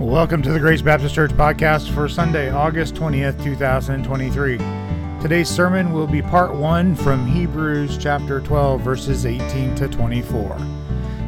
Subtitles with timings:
[0.00, 4.58] Welcome to the Grace Baptist Church podcast for Sunday, August 20th, 2023.
[5.22, 10.56] Today's sermon will be part one from Hebrews chapter 12, verses 18 to 24.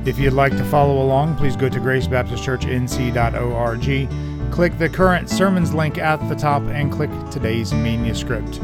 [0.05, 5.99] If you'd like to follow along, please go to gracebaptistchurchnc.org, click the current sermons link
[5.99, 8.61] at the top, and click today's manuscript.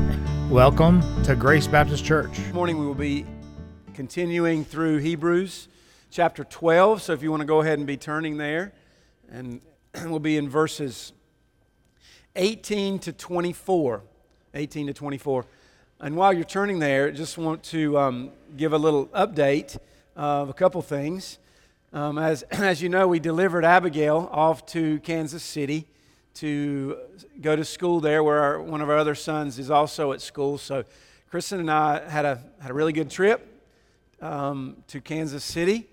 [0.50, 2.36] Welcome to Grace Baptist Church.
[2.36, 3.24] This morning we will be
[3.94, 5.68] continuing through Hebrews
[6.10, 7.02] chapter 12.
[7.02, 8.72] So if you want to go ahead and be turning there,
[9.30, 9.60] and
[10.04, 11.12] we'll be in verses
[12.34, 14.02] 18 to 24.
[14.54, 15.46] 18 to 24.
[16.00, 19.78] And while you're turning there, I just want to um, give a little update
[20.14, 21.38] of a couple things.
[21.92, 25.86] Um, as, as you know, we delivered Abigail off to Kansas City
[26.34, 26.98] to
[27.40, 30.58] go to school there, where our, one of our other sons is also at school.
[30.58, 30.84] So,
[31.30, 33.46] Kristen and I had a, had a really good trip
[34.20, 35.88] um, to Kansas City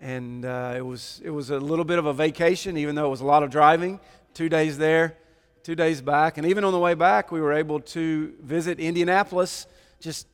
[0.00, 3.10] and uh, it was it was a little bit of a vacation, even though it
[3.10, 4.00] was a lot of driving.
[4.34, 5.16] Two days there,
[5.62, 9.66] two days back, and even on the way back, we were able to visit Indianapolis
[10.00, 10.28] just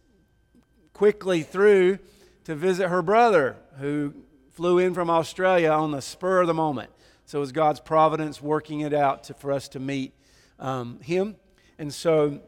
[0.92, 1.98] quickly through
[2.44, 4.12] to visit her brother, who
[4.50, 6.90] flew in from Australia on the spur of the moment.
[7.24, 10.12] So it was God's providence working it out to, for us to meet
[10.58, 11.36] um, him,
[11.78, 12.40] and so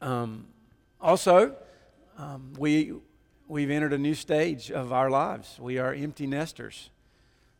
[0.00, 0.46] um,
[1.00, 1.54] also
[2.16, 2.94] um, we
[3.52, 5.58] we've entered a new stage of our lives.
[5.60, 6.88] We are empty nesters.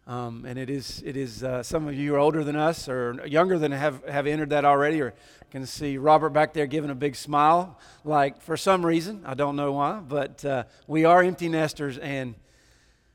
[0.06, 3.22] Um, and it is, it is uh, some of you are older than us or
[3.26, 5.12] younger than have, have entered that already or
[5.50, 9.54] can see Robert back there giving a big smile, like for some reason, I don't
[9.54, 12.36] know why, but uh, we are empty nesters and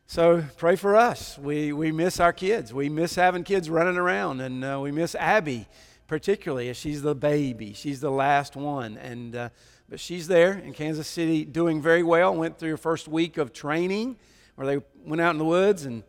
[0.06, 1.36] so pray for us.
[1.40, 2.76] We, we miss our kids.
[2.76, 5.68] We miss having kids running around and uh, we miss Abby
[6.06, 7.74] particularly as she's the baby.
[7.74, 9.50] She's the last one and uh,
[9.90, 12.36] but she's there in Kansas City doing very well.
[12.36, 14.18] Went through her first week of training
[14.56, 16.04] where they went out in the woods and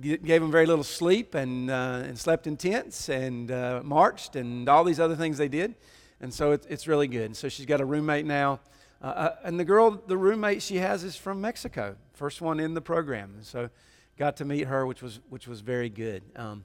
[0.00, 4.68] gave them very little sleep and, uh, and slept in tents and uh, marched and
[4.68, 5.74] all these other things they did.
[6.20, 7.26] And so it, it's really good.
[7.26, 8.60] And So she's got a roommate now.
[9.02, 12.74] Uh, uh, and the girl, the roommate she has is from Mexico, first one in
[12.74, 13.34] the program.
[13.36, 13.70] And so
[14.16, 16.22] got to meet her, which was, which was very good.
[16.34, 16.64] Um,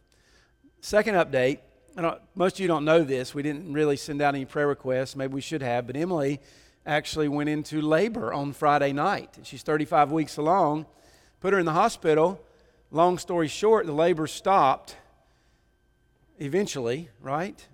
[0.81, 1.59] second update
[2.35, 3.35] most of you don't know this.
[3.35, 5.15] We didn't really send out any prayer requests.
[5.15, 5.87] Maybe we should have.
[5.87, 6.39] But Emily
[6.85, 9.37] actually went into labor on Friday night.
[9.43, 10.85] She's 35 weeks along.
[11.39, 12.41] Put her in the hospital.
[12.91, 14.97] Long story short, the labor stopped
[16.39, 17.67] eventually, right?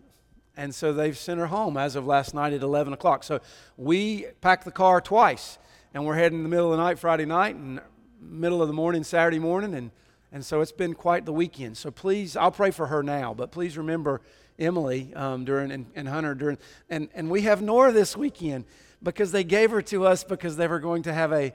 [0.56, 3.24] And so they've sent her home as of last night at 11 o'clock.
[3.24, 3.40] So
[3.78, 5.58] we packed the car twice,
[5.94, 7.80] and we're heading in the middle of the night Friday night and
[8.22, 9.92] middle of the morning Saturday morning, and
[10.32, 11.78] and so it's been quite the weekend.
[11.78, 14.22] So please, I'll pray for her now, but please remember
[14.60, 16.58] Emily um, during and, and Hunter during.
[16.90, 18.66] And, and we have Nora this weekend
[19.02, 21.54] because they gave her to us because they were going to have a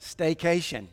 [0.00, 0.86] staycation.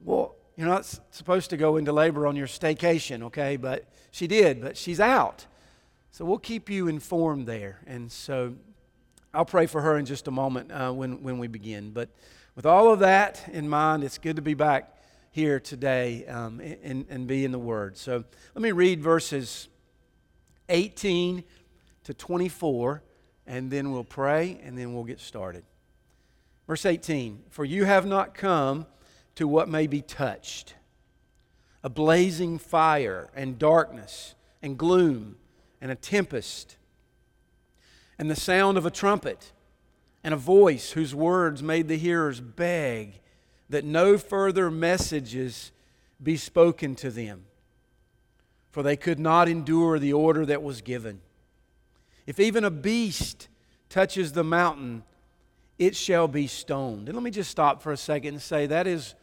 [0.00, 3.56] Well, you're not supposed to go into labor on your staycation, okay?
[3.56, 5.46] But she did, but she's out.
[6.10, 7.80] So we'll keep you informed there.
[7.86, 8.54] And so
[9.34, 11.90] I'll pray for her in just a moment uh, when, when we begin.
[11.90, 12.08] But
[12.54, 14.96] with all of that in mind, it's good to be back
[15.36, 17.98] here today um, and, and be in the Word.
[17.98, 18.24] So
[18.54, 19.68] let me read verses
[20.70, 21.44] 18
[22.04, 23.02] to 24,
[23.46, 25.62] and then we'll pray, and then we'll get started.
[26.66, 28.86] Verse 18 For you have not come
[29.34, 30.72] to what may be touched
[31.84, 35.36] a blazing fire, and darkness, and gloom,
[35.82, 36.78] and a tempest,
[38.18, 39.52] and the sound of a trumpet,
[40.24, 43.20] and a voice whose words made the hearers beg
[43.68, 45.72] that no further messages
[46.22, 47.44] be spoken to them,
[48.70, 51.20] for they could not endure the order that was given.
[52.26, 53.48] If even a beast
[53.88, 55.04] touches the mountain,
[55.78, 57.08] it shall be stoned.
[57.08, 59.14] And let me just stop for a second and say that is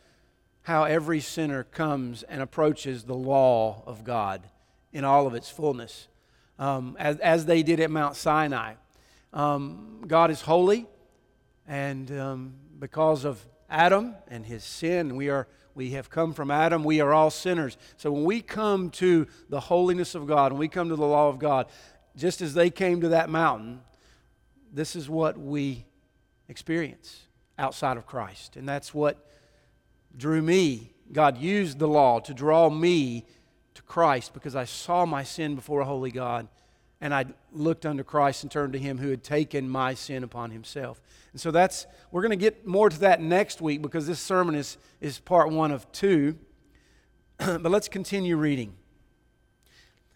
[0.64, 4.42] how every sinner comes and approaches the law of God
[4.94, 6.08] in all of its fullness,
[6.60, 8.76] um, as, as they did at Mount Sinai.
[9.34, 10.86] Um, God is holy,
[11.68, 13.44] and um, because of
[13.74, 15.16] Adam and his sin.
[15.16, 16.84] We are we have come from Adam.
[16.84, 17.78] We are all sinners.
[17.98, 21.30] So when we come to the holiness of God, when we come to the law
[21.30, 21.66] of God,
[22.16, 23.82] just as they came to that mountain,
[24.72, 25.86] this is what we
[26.48, 27.24] experience
[27.58, 28.56] outside of Christ.
[28.56, 29.28] And that's what
[30.16, 30.94] drew me.
[31.12, 33.26] God used the law to draw me
[33.74, 36.48] to Christ because I saw my sin before a holy God
[37.04, 40.52] and I looked unto Christ and turned to Him who had taken my sin upon
[40.52, 41.02] Himself.
[41.34, 44.56] And so that's, we're going to get more to that next week because this sermon
[44.56, 46.38] is, is part one of two.
[47.38, 48.76] but let's continue reading.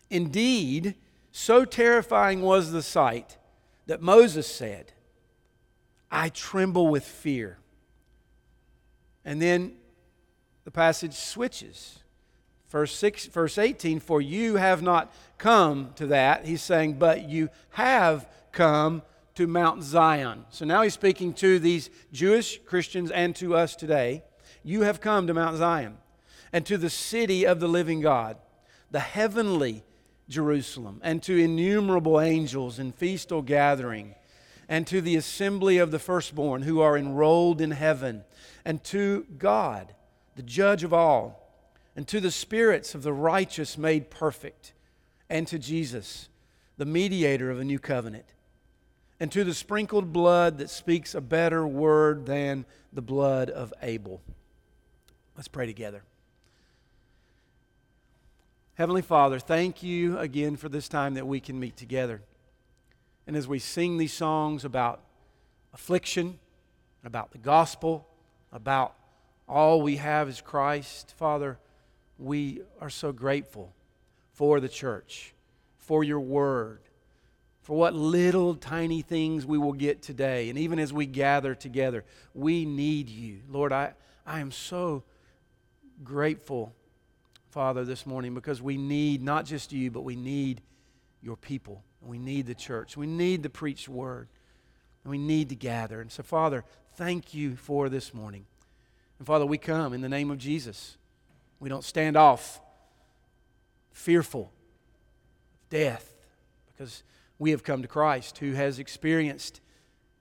[0.10, 0.96] Indeed,
[1.34, 3.38] so terrifying was the sight
[3.88, 4.94] that Moses said,
[6.10, 7.58] I tremble with fear.
[9.26, 9.74] And then
[10.64, 12.00] the passage switches
[12.70, 16.46] Verse, 6, verse 18, for you have not come to that.
[16.46, 19.04] He's saying, but you have come
[19.36, 20.46] to Mount Zion.
[20.50, 24.24] So now he's speaking to these Jewish Christians and to us today.
[24.64, 25.98] You have come to Mount Zion
[26.52, 28.38] and to the city of the living God,
[28.92, 29.84] the heavenly
[30.28, 34.16] Jerusalem, and to innumerable angels in festal gathering,
[34.68, 38.26] and to the assembly of the firstborn who are enrolled in heaven,
[38.66, 39.94] and to God,
[40.36, 41.47] the judge of all
[41.98, 44.74] and to the spirits of the righteous made perfect,
[45.32, 46.30] and to Jesus,
[46.78, 48.36] the mediator of a new covenant,
[49.20, 54.22] and to the sprinkled blood that speaks a better word than the blood of Abel.
[55.36, 56.04] Let's pray together.
[58.76, 62.22] Heavenly Father, thank you again for this time that we can meet together.
[63.26, 65.02] And as we sing these songs about
[65.74, 66.38] affliction,
[67.04, 68.08] about the gospel,
[68.52, 68.94] about
[69.50, 71.58] all we have is Christ, Father,
[72.18, 73.74] we are so grateful
[74.34, 75.34] for the church,
[75.78, 76.82] for your word,
[77.62, 80.50] for what little tiny things we will get today.
[80.50, 83.40] And even as we gather together, we need you.
[83.50, 83.94] Lord, I,
[84.26, 85.04] I am so
[86.04, 86.74] grateful,
[87.50, 90.62] Father, this morning because we need not just you, but we need
[91.22, 91.84] your people.
[92.02, 92.96] We need the church.
[92.96, 94.28] We need the preached word.
[95.04, 96.00] And we need to gather.
[96.00, 96.64] And so, Father,
[96.96, 98.46] thank you for this morning.
[99.20, 100.98] And Father, we come in the name of Jesus.
[101.60, 102.62] We don't stand off
[103.92, 104.52] fearful
[105.54, 106.14] of death
[106.68, 107.04] because
[107.40, 109.62] we have come to Christ who has experienced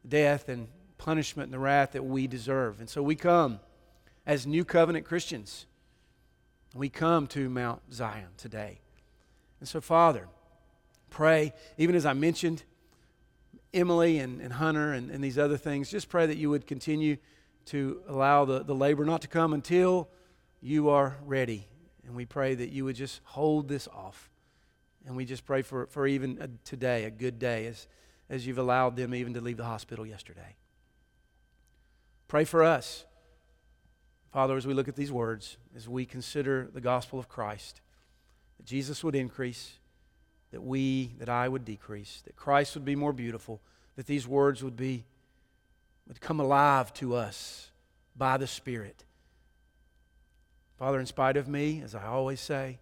[0.06, 0.69] death and
[0.99, 2.81] punishment and the wrath that we deserve.
[2.81, 3.61] And so we come
[4.27, 5.67] as new covenant Christians.
[6.75, 8.81] We come to Mount Zion today.
[9.61, 10.29] And so, Father,
[11.11, 12.62] pray, even as I mentioned,
[13.73, 17.17] Emily and, and Hunter and, and these other things, just pray that you would continue
[17.67, 20.09] to allow the, the labor not to come until
[20.67, 21.69] you are ready.
[22.05, 24.29] And we pray that you would just hold this off.
[25.07, 27.87] And we just pray for, for even today, a good day, as,
[28.29, 30.57] as you've allowed them even to leave the hospital yesterday.
[32.27, 33.05] Pray for us.
[34.33, 37.81] Father, as we look at these words, as we consider the gospel of Christ,
[38.57, 39.75] that Jesus would increase,
[40.51, 43.61] that we, that I would decrease, that Christ would be more beautiful,
[43.95, 45.05] that these words would be,
[46.09, 47.71] would come alive to us
[48.17, 49.05] by the Spirit
[50.78, 52.78] Father, in spite of me, as I always say,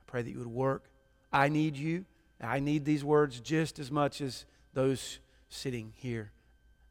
[0.00, 0.84] I pray that you would work.
[1.32, 2.06] I need you.
[2.40, 5.18] I need these words just as much as those
[5.48, 6.32] sitting here,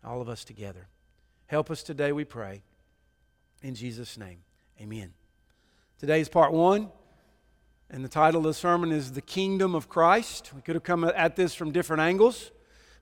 [0.03, 0.87] all of us together.
[1.47, 2.61] Help us today, we pray.
[3.61, 4.39] In Jesus' name,
[4.79, 5.13] amen.
[5.99, 6.89] Today is part one,
[7.89, 10.51] and the title of the sermon is The Kingdom of Christ.
[10.55, 12.51] We could have come at this from different angles,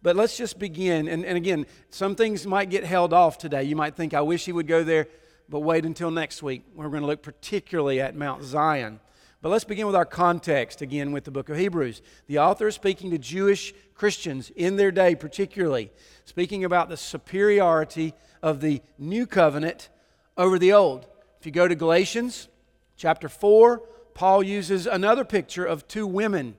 [0.01, 1.07] but let's just begin.
[1.07, 3.63] And, and again, some things might get held off today.
[3.63, 5.07] You might think, I wish he would go there
[5.49, 6.63] but wait until next week.
[6.73, 8.99] We're going to look particularly at Mount Zion.
[9.41, 12.01] But let's begin with our context again with the book of Hebrews.
[12.27, 15.91] The author is speaking to Jewish Christians in their day, particularly,
[16.23, 19.89] speaking about the superiority of the new covenant
[20.37, 21.07] over the old.
[21.41, 22.47] If you go to Galatians
[22.95, 23.81] chapter 4,
[24.13, 26.55] Paul uses another picture of two women,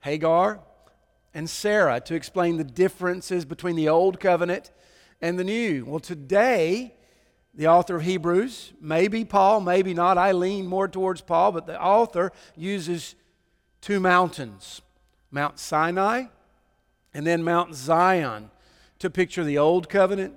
[0.00, 0.60] Hagar
[1.34, 4.70] and Sarah, to explain the differences between the old covenant
[5.20, 5.84] and the new.
[5.84, 6.94] Well, today,
[7.54, 10.18] the author of Hebrews, maybe Paul, maybe not.
[10.18, 13.14] I lean more towards Paul, but the author uses
[13.80, 14.82] two mountains
[15.30, 16.24] Mount Sinai
[17.14, 18.50] and then Mount Zion
[18.98, 20.34] to picture the old covenant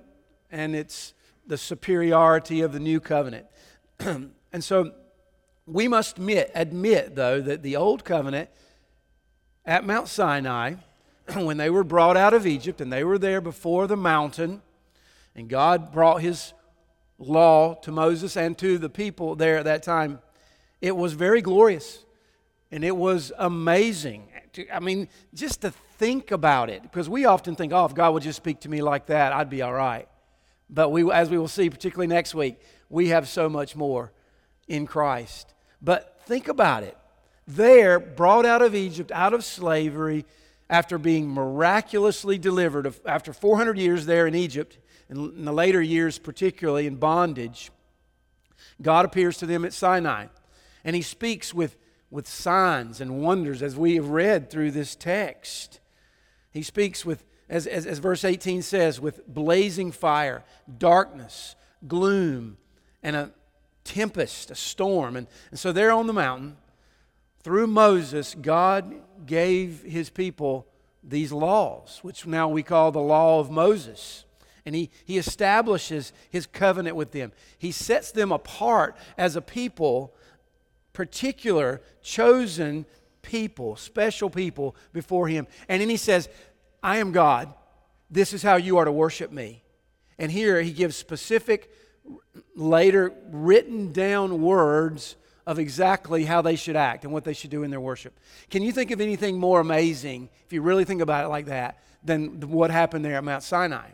[0.52, 1.14] and its
[1.46, 3.46] the superiority of the new covenant.
[4.00, 4.94] and so
[5.66, 8.50] we must admit, admit, though, that the old covenant
[9.66, 10.76] at Mount Sinai,
[11.34, 14.62] when they were brought out of Egypt and they were there before the mountain,
[15.36, 16.54] and God brought his
[17.28, 20.20] law to Moses and to the people there at that time,
[20.82, 22.04] it was very glorious
[22.72, 24.28] and it was amazing.
[24.72, 28.24] I mean, just to think about it, because we often think, oh, if God would
[28.24, 30.08] just speak to me like that, I'd be all right.
[30.70, 34.12] But we, as we will see, particularly next week, we have so much more
[34.68, 35.54] in Christ.
[35.82, 36.98] But think about it.
[37.48, 40.26] There, brought out of Egypt, out of slavery,
[40.74, 46.88] after being miraculously delivered, after 400 years there in Egypt, in the later years, particularly
[46.88, 47.70] in bondage,
[48.82, 50.26] God appears to them at Sinai.
[50.84, 51.78] And he speaks with,
[52.10, 55.80] with signs and wonders, as we have read through this text.
[56.50, 60.44] He speaks with, as, as, as verse 18 says, with blazing fire,
[60.80, 61.56] darkness,
[61.88, 62.58] gloom,
[63.04, 63.32] and a
[63.84, 65.18] tempest, a storm.
[65.18, 66.58] And, and so there on the mountain,
[67.44, 68.94] through Moses, God
[69.26, 70.68] gave his people
[71.04, 74.26] these laws, which now we call the law of Moses
[74.66, 77.32] and he, he establishes his covenant with them.
[77.58, 80.14] He sets them apart as a people
[80.94, 82.86] particular, chosen
[83.22, 85.48] people, special people before him.
[85.68, 86.30] And then he says,
[86.82, 87.54] I am God.
[88.10, 89.64] This is how you are to worship me.
[90.18, 91.72] And here he gives specific,
[92.56, 97.64] later written down words of exactly how they should act and what they should do
[97.64, 98.18] in their worship.
[98.50, 101.84] Can you think of anything more amazing, if you really think about it like that,
[102.04, 103.90] than what happened there at Mount Sinai?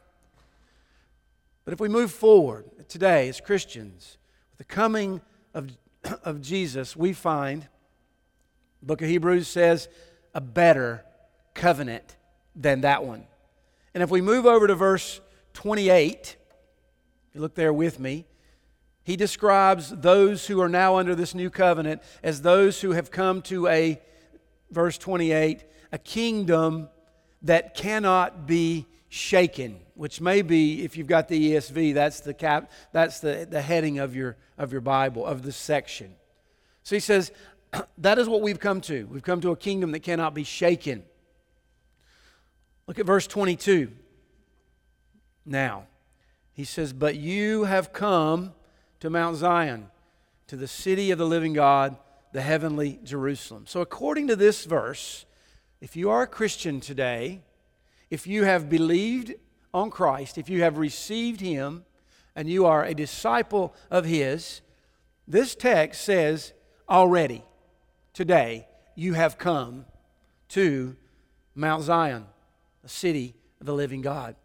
[1.65, 4.17] But if we move forward today as Christians,
[4.51, 5.21] with the coming
[5.53, 5.69] of,
[6.23, 7.67] of Jesus, we find,
[8.81, 9.87] the book of Hebrews says,
[10.33, 11.03] a better
[11.53, 12.15] covenant
[12.55, 13.25] than that one.
[13.93, 15.19] And if we move over to verse
[15.53, 16.37] 28,
[17.29, 18.25] if you look there with me,
[19.09, 23.41] he describes those who are now under this new covenant as those who have come
[23.41, 23.99] to a,
[24.69, 26.87] verse 28, a kingdom
[27.41, 32.69] that cannot be shaken, which may be, if you've got the ESV, that's the cap,
[32.91, 36.13] that's the, the heading of your of your Bible, of this section.
[36.83, 37.31] So he says,
[37.97, 39.07] that is what we've come to.
[39.07, 41.03] We've come to a kingdom that cannot be shaken.
[42.85, 43.91] Look at verse 22.
[45.47, 45.87] Now,
[46.53, 48.53] he says, But you have come
[48.99, 49.89] to Mount Zion,
[50.47, 51.97] to the city of the living God,
[52.33, 53.65] the heavenly Jerusalem.
[53.67, 55.25] So, according to this verse,
[55.81, 57.41] if you are a Christian today,
[58.09, 59.33] if you have believed
[59.73, 61.85] on Christ, if you have received Him,
[62.35, 64.61] and you are a disciple of His,
[65.27, 66.53] this text says
[66.89, 67.43] already,
[68.13, 69.85] today, you have come
[70.49, 70.95] to
[71.55, 72.25] Mount Zion,
[72.83, 74.35] the city of the living God,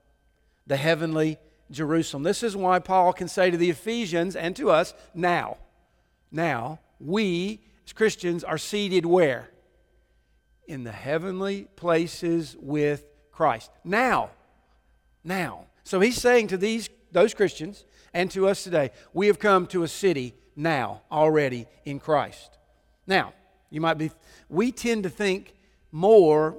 [0.67, 1.39] the heavenly
[1.71, 2.23] Jerusalem.
[2.23, 5.57] This is why Paul can say to the Ephesians and to us, now,
[6.31, 9.51] now, we as Christians are seated where?
[10.67, 13.71] In the heavenly places with Christ.
[13.85, 14.31] Now,
[15.23, 15.67] now.
[15.85, 19.85] So he's saying to these those Christians and to us today, we have come to
[19.85, 22.59] a city now already in Christ.
[23.07, 23.33] Now,
[23.71, 24.11] you might be
[24.49, 25.55] we tend to think
[25.91, 26.57] more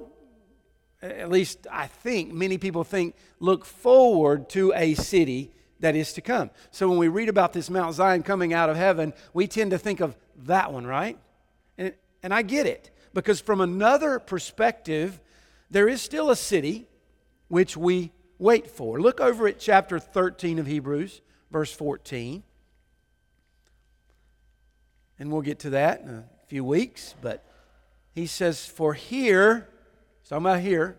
[1.02, 6.20] at least I think many people think, look forward to a city that is to
[6.20, 6.50] come.
[6.70, 9.78] So when we read about this Mount Zion coming out of heaven, we tend to
[9.78, 11.18] think of that one, right?
[11.76, 15.20] And, and I get it, because from another perspective,
[15.70, 16.86] there is still a city
[17.48, 19.00] which we wait for.
[19.00, 22.42] Look over at chapter 13 of Hebrews, verse 14.
[25.18, 27.44] And we'll get to that in a few weeks, but
[28.14, 29.68] he says, For here,
[30.26, 30.98] He's talking about here.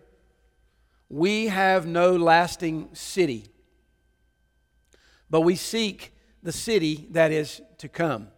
[1.10, 3.44] We have no lasting city,
[5.28, 8.28] but we seek the city that is to come.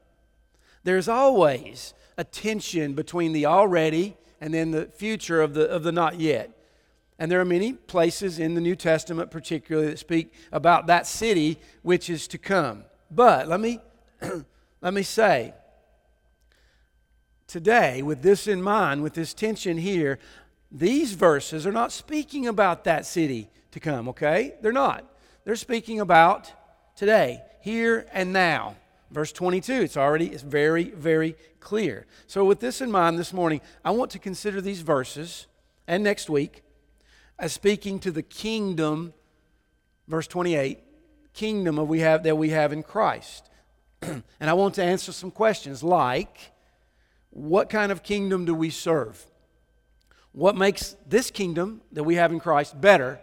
[0.82, 5.92] There's always a tension between the already and then the future of the, of the
[5.92, 6.50] not yet.
[7.20, 11.60] And there are many places in the New Testament, particularly, that speak about that city
[11.82, 12.82] which is to come.
[13.12, 13.78] But let me,
[14.80, 15.54] let me say,
[17.50, 20.20] today, with this in mind, with this tension here,
[20.70, 24.54] these verses are not speaking about that city to come, okay?
[24.62, 25.04] They're not.
[25.44, 26.52] They're speaking about
[26.96, 28.76] today, here and now.
[29.10, 32.06] Verse 22, it's already it's very, very clear.
[32.28, 35.46] So, with this in mind this morning, I want to consider these verses
[35.88, 36.62] and next week
[37.36, 39.12] as speaking to the kingdom,
[40.06, 40.78] verse 28,
[41.32, 43.50] kingdom of we have, that we have in Christ.
[44.02, 46.52] and I want to answer some questions like
[47.30, 49.24] what kind of kingdom do we serve?
[50.32, 53.20] What makes this kingdom that we have in Christ better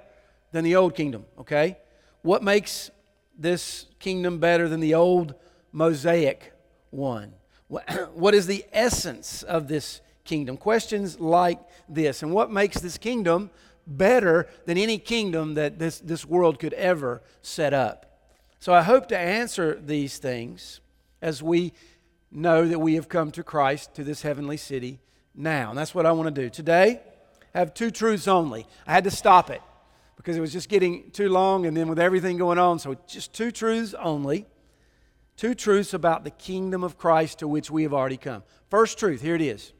[0.51, 1.77] than the old kingdom, okay?
[2.21, 2.91] What makes
[3.37, 5.35] this kingdom better than the old
[5.71, 6.53] Mosaic
[6.89, 7.33] one?
[8.13, 10.57] What is the essence of this kingdom?
[10.57, 12.23] Questions like this.
[12.23, 13.51] And what makes this kingdom
[13.85, 18.19] better than any kingdom that this, this world could ever set up?
[18.59, 20.81] So I hope to answer these things
[21.21, 21.73] as we
[22.31, 24.99] know that we have come to Christ, to this heavenly city
[25.37, 25.69] now.
[25.69, 26.49] And that's what I want to do.
[26.49, 26.99] Today,
[27.53, 28.67] I have two truths only.
[28.85, 29.61] I had to stop it
[30.17, 32.79] because it was just getting too long and then with everything going on.
[32.79, 34.45] So just two truths only.
[35.37, 38.43] Two truths about the kingdom of Christ to which we have already come.
[38.69, 39.71] First truth, here it is.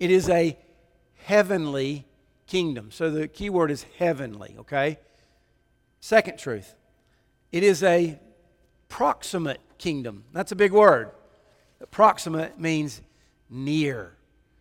[0.00, 0.58] It is a
[1.24, 2.06] heavenly
[2.46, 2.90] kingdom.
[2.90, 4.98] So the key word is heavenly, okay?
[6.00, 6.74] Second truth,
[7.52, 8.18] it is a
[8.88, 10.24] proximate kingdom.
[10.32, 11.12] That's a big word.
[11.90, 13.00] Proximate means
[13.48, 14.14] near.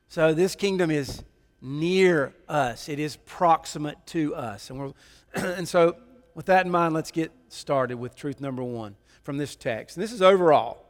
[0.10, 1.24] So this kingdom is
[1.62, 4.72] near us, it is proximate to us.
[4.72, 4.94] And, we're,
[5.36, 5.98] and so,
[6.34, 9.98] with that in mind, let's get started with truth number one from this text.
[9.98, 10.84] And this is overall.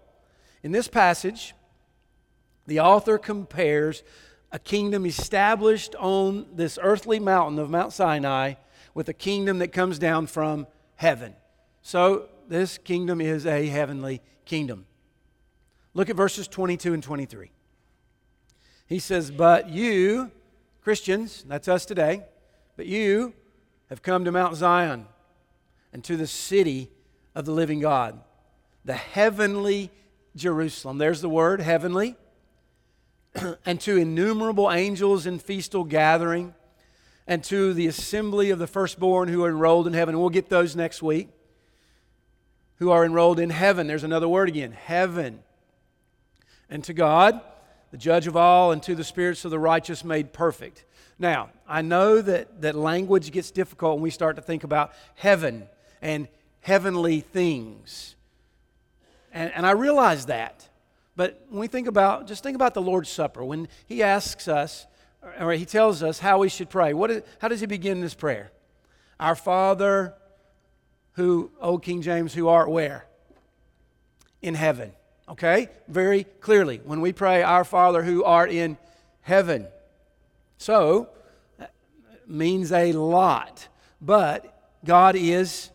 [0.64, 1.54] In this passage,
[2.66, 4.04] the author compares
[4.54, 8.54] a kingdom established on this earthly mountain of Mount Sinai
[8.94, 11.36] with a kingdom that comes down from heaven.
[11.82, 14.86] So, this kingdom is a heavenly kingdom.
[15.94, 17.52] Look at verses 22 and 23.
[18.90, 20.32] He says, But you,
[20.82, 22.24] Christians, that's us today,
[22.76, 23.34] but you
[23.88, 25.06] have come to Mount Zion
[25.94, 26.90] and to the city
[27.36, 28.20] of the living God,
[28.84, 29.92] the heavenly
[30.36, 30.98] Jerusalem.
[30.98, 32.18] There's the word, heavenly.
[33.66, 36.56] and to innumerable angels in festal gathering,
[37.28, 40.20] and to the assembly of the firstborn who are enrolled in heaven.
[40.20, 41.30] We'll get those next week.
[42.78, 43.86] Who are enrolled in heaven.
[43.86, 45.44] There's another word again heaven.
[46.72, 47.40] And to God,
[47.92, 50.86] the judge of all, and to the spirits of the righteous made perfect.
[51.18, 55.68] Now, I know that, that language gets difficult when we start to think about heaven
[56.02, 56.28] and
[56.62, 58.16] heavenly things.
[59.34, 60.68] And, and I realize that.
[61.16, 63.44] But when we think about, just think about the Lord's Supper.
[63.44, 64.88] When He asks us,
[65.40, 68.14] or He tells us how we should pray, what is, how does He begin this
[68.14, 68.52] prayer?
[69.20, 70.14] Our Father,
[71.14, 73.06] who, Old King James, who art where?
[74.42, 74.94] In heaven.
[75.30, 75.70] Okay?
[75.88, 76.82] Very clearly.
[76.84, 78.78] When we pray, Our Father, who art in
[79.22, 79.68] heaven.
[80.58, 81.10] So,
[82.28, 83.68] means a lot.
[84.02, 84.54] But
[84.86, 85.70] God is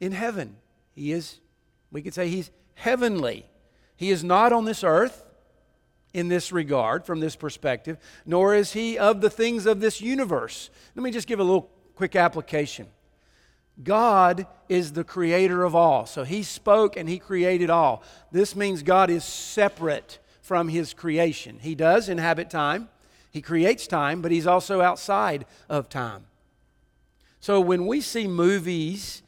[0.00, 0.56] in heaven.
[0.94, 1.40] He is,
[1.90, 3.46] we could say, He's heavenly.
[3.96, 5.24] He is not on this earth
[6.14, 10.70] in this regard, from this perspective, nor is he of the things of this universe.
[10.94, 12.86] Let me just give a little quick application.
[13.82, 16.06] God is the creator of all.
[16.06, 18.02] So he spoke and he created all.
[18.32, 21.58] This means God is separate from his creation.
[21.60, 22.88] He does inhabit time,
[23.30, 26.26] he creates time, but he's also outside of time.
[27.40, 29.22] So when we see movies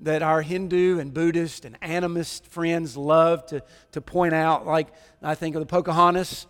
[0.00, 4.66] that our Hindu and Buddhist and animist friends love to, to point out.
[4.66, 4.88] Like,
[5.22, 6.46] I think of the Pocahontas,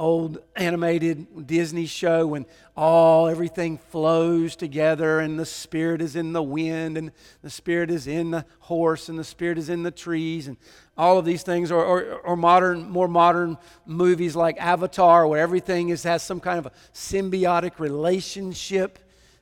[0.00, 6.42] old animated Disney show when all everything flows together and the spirit is in the
[6.42, 10.48] wind and the spirit is in the horse and the spirit is in the trees
[10.48, 10.56] and
[10.96, 15.90] all of these things or, or, or modern more modern movies like avatar where everything
[15.90, 18.98] is, has some kind of a symbiotic relationship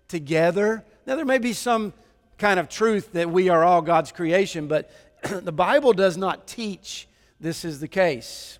[0.08, 1.94] together now there may be some
[2.38, 4.90] kind of truth that we are all God's creation, but
[5.22, 7.08] the Bible does not teach
[7.40, 8.58] this is the case.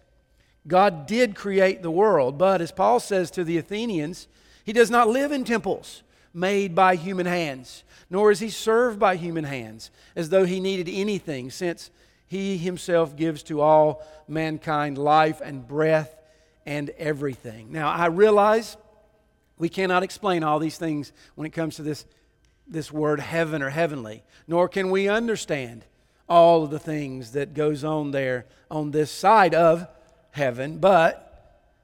[0.68, 4.28] God did create the world, but as Paul says to the Athenians,
[4.64, 6.02] he does not live in temples
[6.34, 10.88] made by human hands, nor is he served by human hands as though he needed
[10.92, 11.90] anything, since
[12.26, 16.14] he himself gives to all mankind life and breath
[16.66, 17.72] and everything.
[17.72, 18.76] Now, I realize
[19.56, 22.04] we cannot explain all these things when it comes to this
[22.70, 25.84] this word heaven or heavenly, nor can we understand
[26.28, 29.88] all of the things that goes on there on this side of
[30.30, 31.24] heaven, but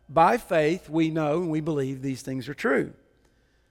[0.09, 2.93] by faith we know and we believe these things are true.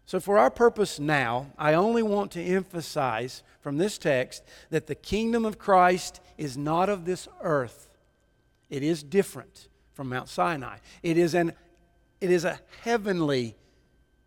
[0.06, 4.96] So, for our purpose now, I only want to emphasize from this text that the
[4.96, 7.90] kingdom of Christ is not of this earth.
[8.70, 10.78] It is different from Mount Sinai.
[11.02, 11.54] It is, an,
[12.20, 13.56] it is a heavenly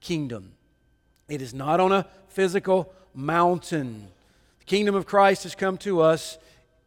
[0.00, 0.52] kingdom.
[1.28, 4.08] It is not on a physical mountain.
[4.60, 6.38] The kingdom of Christ has come to us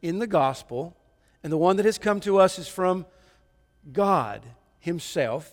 [0.01, 0.95] in the gospel,
[1.43, 3.05] and the one that has come to us is from
[3.91, 4.41] God
[4.79, 5.51] Himself.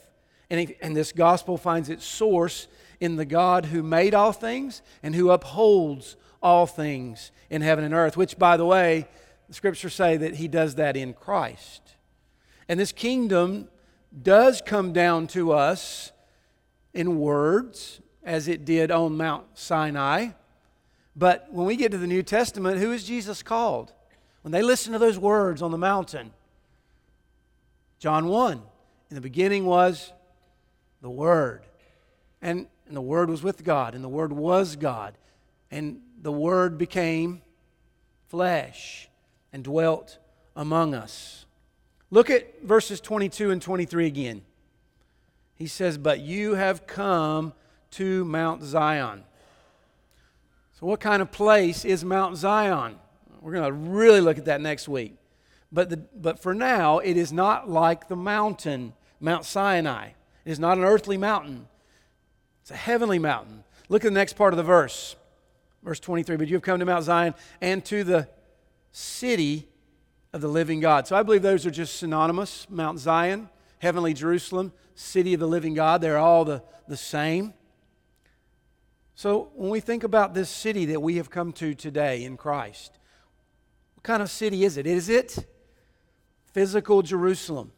[0.48, 2.68] And, he, and this gospel finds its source
[3.00, 7.94] in the God who made all things and who upholds all things in heaven and
[7.94, 9.08] earth, which, by the way,
[9.48, 11.82] the scriptures say that He does that in Christ.
[12.68, 13.68] And this kingdom
[14.22, 16.12] does come down to us
[16.94, 20.28] in words as it did on Mount Sinai.
[21.14, 23.92] But when we get to the New Testament, who is Jesus called?
[24.42, 26.32] When they listen to those words on the mountain,
[27.98, 28.62] John 1,
[29.10, 30.12] in the beginning was
[31.00, 31.62] the Word.
[32.42, 35.14] And, and the Word was with God, and the Word was God.
[35.70, 37.42] And the Word became
[38.28, 39.08] flesh
[39.52, 40.18] and dwelt
[40.54, 41.46] among us.
[42.10, 44.42] Look at verses 22 and 23 again.
[45.54, 47.52] He says, But you have come
[47.92, 49.24] to Mount Zion.
[50.78, 52.96] So, what kind of place is Mount Zion?
[53.40, 55.16] We're going to really look at that next week.
[55.76, 60.06] But, the, but for now, it is not like the mountain, Mount Sinai.
[60.46, 61.68] It is not an earthly mountain,
[62.62, 63.62] it's a heavenly mountain.
[63.90, 65.16] Look at the next part of the verse.
[65.82, 68.26] Verse 23 But you have come to Mount Zion and to the
[68.90, 69.68] city
[70.32, 71.06] of the living God.
[71.06, 75.74] So I believe those are just synonymous Mount Zion, heavenly Jerusalem, city of the living
[75.74, 76.00] God.
[76.00, 77.52] They're all the, the same.
[79.14, 82.98] So, when we think about this city that we have come to today in Christ,
[83.94, 84.86] what kind of city is it?
[84.86, 85.46] Is it
[86.56, 87.70] physical Jerusalem?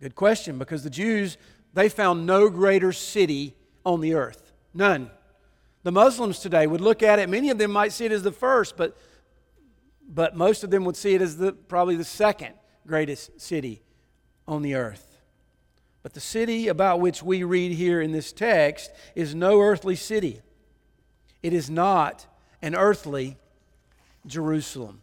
[0.00, 1.38] Good question, because the Jews,
[1.72, 3.54] they found no greater city
[3.86, 4.52] on the earth.
[4.74, 5.10] None.
[5.82, 8.32] The Muslims today would look at it, many of them might see it as the
[8.32, 8.98] first, but
[10.06, 12.52] but most of them would see it as the, probably the second
[12.86, 13.80] greatest city
[14.46, 15.22] on the earth.
[16.02, 20.42] But the city about which we read here in this text is no earthly city.
[21.42, 22.26] It is not
[22.60, 23.38] an earthly
[24.26, 25.01] Jerusalem.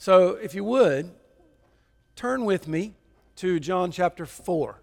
[0.00, 1.10] So, if you would,
[2.14, 2.94] turn with me
[3.34, 4.80] to John chapter 4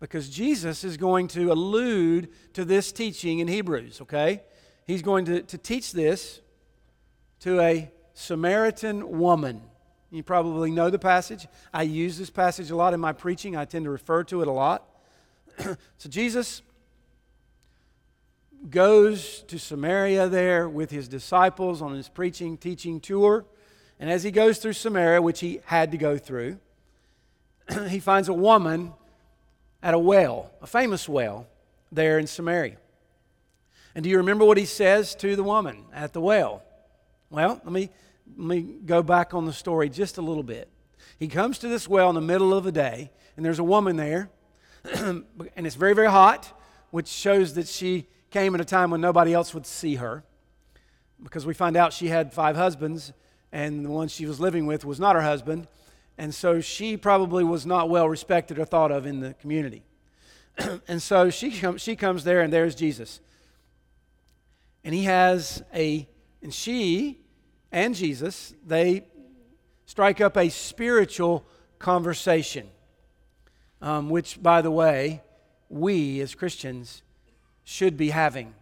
[0.00, 4.42] because Jesus is going to allude to this teaching in Hebrews, okay?
[4.86, 6.42] He's going to, to teach this
[7.40, 9.62] to a Samaritan woman.
[10.10, 11.46] You probably know the passage.
[11.72, 14.48] I use this passage a lot in my preaching, I tend to refer to it
[14.48, 14.86] a lot.
[15.58, 16.60] so, Jesus
[18.68, 23.46] goes to Samaria there with his disciples on his preaching, teaching tour.
[24.00, 26.58] And as he goes through Samaria, which he had to go through,
[27.88, 28.92] he finds a woman
[29.82, 31.46] at a well, a famous well
[31.92, 32.76] there in Samaria.
[33.94, 36.62] And do you remember what he says to the woman at the well?
[37.30, 37.90] Well, let me,
[38.36, 40.68] let me go back on the story just a little bit.
[41.18, 43.96] He comes to this well in the middle of the day, and there's a woman
[43.96, 44.30] there,
[44.84, 45.24] and
[45.56, 49.54] it's very, very hot, which shows that she came at a time when nobody else
[49.54, 50.24] would see her,
[51.22, 53.12] because we find out she had five husbands,
[53.54, 55.68] and the one she was living with was not her husband,
[56.18, 59.84] and so she probably was not well respected or thought of in the community.
[60.88, 63.20] and so she, com- she comes there, and there's Jesus.
[64.82, 66.08] And he has a,
[66.42, 67.20] and she
[67.70, 69.04] and Jesus, they
[69.86, 71.46] strike up a spiritual
[71.78, 72.68] conversation,
[73.80, 75.22] um, which, by the way,
[75.68, 77.02] we as Christians
[77.62, 78.52] should be having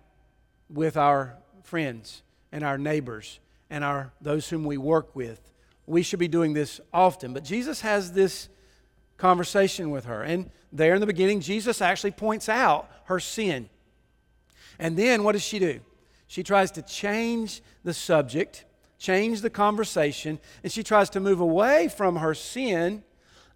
[0.68, 3.40] with our friends and our neighbors
[3.72, 5.40] and our, those whom we work with.
[5.86, 7.32] We should be doing this often.
[7.32, 8.50] But Jesus has this
[9.16, 10.22] conversation with her.
[10.22, 13.70] And there in the beginning, Jesus actually points out her sin.
[14.78, 15.80] And then what does she do?
[16.26, 18.66] She tries to change the subject,
[18.98, 23.02] change the conversation, and she tries to move away from her sin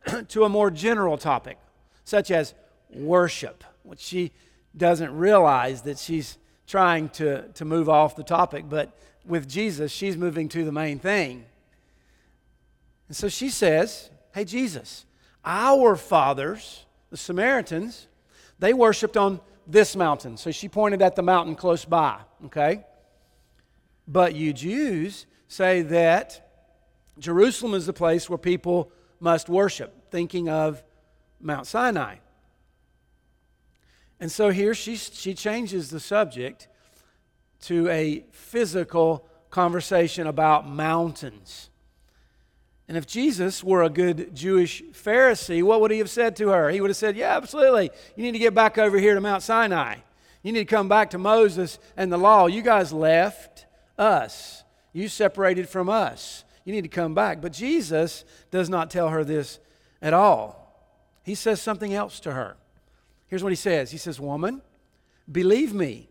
[0.29, 1.59] to a more general topic,
[2.05, 2.55] such as
[2.91, 4.33] worship, which she
[4.75, 10.17] doesn't realize that she's trying to, to move off the topic, but with Jesus, she's
[10.17, 11.45] moving to the main thing.
[13.09, 15.07] And so she says, Hey, Jesus,
[15.45, 18.07] our fathers, the Samaritans,
[18.59, 20.37] they worshiped on this mountain.
[20.37, 22.85] So she pointed at the mountain close by, okay?
[24.07, 26.47] But you Jews say that
[27.19, 30.85] Jerusalem is the place where people must worship, thinking of
[31.41, 32.17] Mount Sinai.
[34.21, 36.69] And so here she, she changes the subject
[37.63, 41.71] to a physical conversation about mountains.
[42.89, 46.71] And if Jesus were a good Jewish Pharisee, what would he have said to her?
[46.71, 47.91] He would have said, Yeah, absolutely.
[48.15, 49.97] You need to get back over here to Mount Sinai.
[50.43, 52.47] You need to come back to Moses and the law.
[52.47, 53.67] You guys left
[53.99, 56.45] us, you separated from us.
[56.65, 57.41] You need to come back.
[57.41, 59.59] But Jesus does not tell her this
[60.01, 60.63] at all.
[61.25, 62.57] He says something else to her.
[63.27, 64.63] Here's what he says He says, Woman,
[65.31, 66.09] believe me,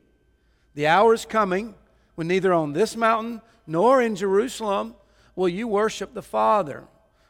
[0.76, 1.74] the hour is coming
[2.16, 4.96] when neither on this mountain nor in Jerusalem
[5.36, 6.84] will you worship the Father.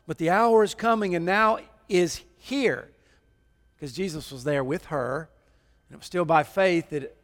[0.08, 2.90] But the hour is coming and now is here.
[3.76, 5.30] Because Jesus was there with her.
[5.88, 7.16] And it was still by faith that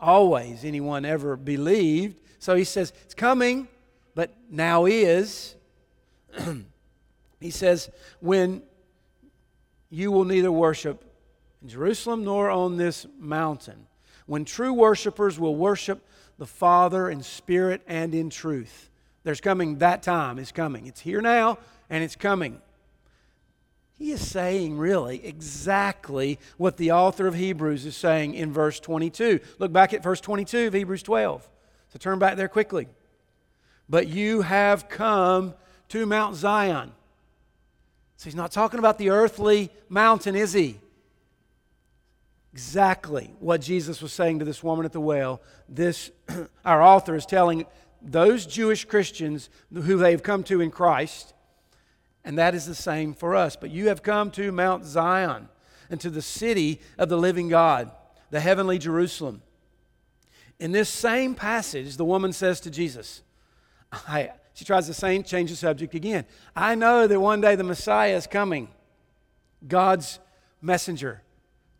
[0.00, 2.20] always anyone ever believed.
[2.38, 3.68] So he says, It's coming,
[4.14, 5.54] but now is.
[7.40, 7.90] he says,
[8.20, 8.62] When
[9.90, 11.04] you will neither worship
[11.62, 13.86] in Jerusalem nor on this mountain.
[14.30, 16.06] When true worshipers will worship
[16.38, 18.88] the Father in spirit and in truth.
[19.24, 20.38] There's coming that time.
[20.38, 20.86] It's coming.
[20.86, 21.58] It's here now
[21.90, 22.62] and it's coming.
[23.98, 29.40] He is saying, really, exactly what the author of Hebrews is saying in verse 22.
[29.58, 31.50] Look back at verse 22 of Hebrews 12.
[31.92, 32.86] So turn back there quickly.
[33.88, 35.54] But you have come
[35.88, 36.92] to Mount Zion.
[38.16, 40.78] So he's not talking about the earthly mountain, is he?
[42.52, 45.40] Exactly what Jesus was saying to this woman at the well.
[45.68, 46.10] This,
[46.64, 47.66] our author is telling
[48.02, 51.34] those Jewish Christians who they've come to in Christ,
[52.24, 53.56] and that is the same for us.
[53.56, 55.48] But you have come to Mount Zion
[55.90, 57.90] and to the city of the living God,
[58.30, 59.42] the heavenly Jerusalem.
[60.58, 63.22] In this same passage, the woman says to Jesus,
[63.92, 66.26] I, she tries to same, change the subject again.
[66.54, 68.68] I know that one day the Messiah is coming,
[69.66, 70.18] God's
[70.60, 71.22] messenger,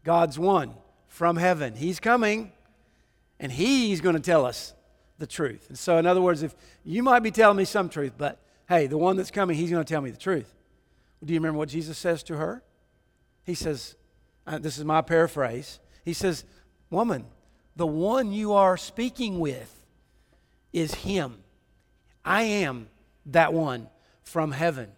[0.04, 0.74] God's one
[1.08, 1.74] from heaven.
[1.74, 2.52] He's coming,
[3.38, 4.74] and He's going to tell us
[5.18, 5.66] the truth.
[5.68, 8.86] And so, in other words, if you might be telling me some truth, but hey,
[8.86, 10.54] the one that's coming, he's going to tell me the truth.
[11.24, 12.62] Do you remember what Jesus says to her?
[13.44, 13.96] He says,
[14.46, 15.80] uh, this is my paraphrase.
[16.04, 16.44] He says,
[16.88, 17.26] Woman,
[17.76, 19.84] the one you are speaking with
[20.72, 21.38] is him.
[22.24, 22.88] I am
[23.26, 23.88] that one
[24.22, 24.90] from heaven.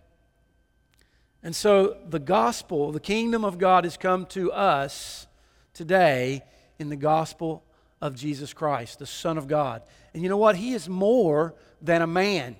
[1.42, 5.26] And so the gospel, the kingdom of God, has come to us
[5.74, 6.42] today
[6.78, 7.64] in the gospel
[8.00, 9.82] of Jesus Christ, the Son of God.
[10.14, 10.56] And you know what?
[10.56, 12.56] He is more than a man.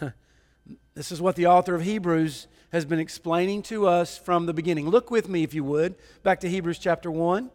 [0.94, 4.88] this is what the author of Hebrews has been explaining to us from the beginning.
[4.88, 7.50] Look with me, if you would, back to Hebrews chapter 1.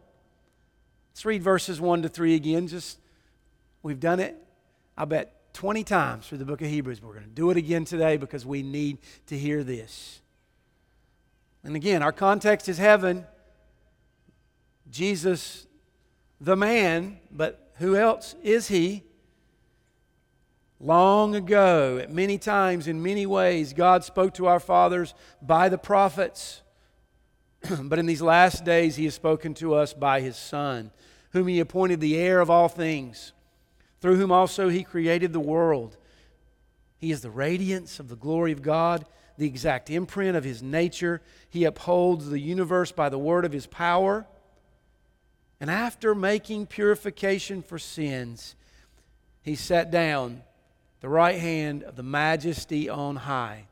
[1.12, 2.68] Let's read verses 1 to 3 again.
[2.68, 2.98] Just,
[3.82, 4.36] we've done it,
[4.98, 7.00] I bet, 20 times through the book of Hebrews.
[7.00, 10.20] We're going to do it again today because we need to hear this.
[11.64, 13.24] And again, our context is heaven.
[14.90, 15.66] Jesus,
[16.42, 19.02] the man, but who else is he?
[20.78, 25.78] Long ago, at many times, in many ways, God spoke to our fathers by the
[25.78, 26.60] prophets.
[27.80, 30.90] but in these last days, He has spoken to us by His Son,
[31.30, 33.32] whom He appointed the heir of all things
[34.00, 35.96] through whom also he created the world.
[36.98, 39.04] He is the radiance of the glory of God,
[39.38, 41.20] the exact imprint of his nature.
[41.50, 44.26] He upholds the universe by the word of his power.
[45.60, 48.54] And after making purification for sins,
[49.42, 50.42] he sat down
[51.00, 53.66] the right hand of the majesty on high.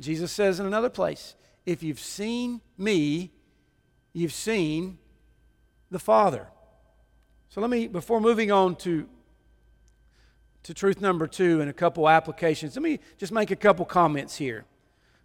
[0.00, 1.34] Jesus says in another place,
[1.66, 3.32] If you've seen me,
[4.12, 4.98] you've seen
[5.90, 6.46] the Father.
[7.48, 9.08] So let me, before moving on to
[10.68, 12.76] to truth number two and a couple applications.
[12.76, 14.66] Let me just make a couple comments here,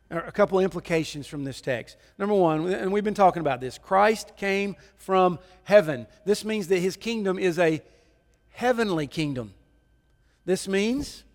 [0.09, 1.97] a couple implications from this text.
[2.17, 6.07] Number one, and we've been talking about this Christ came from heaven.
[6.23, 7.81] This means that his kingdom is a
[8.51, 9.53] heavenly kingdom.
[10.45, 11.25] This means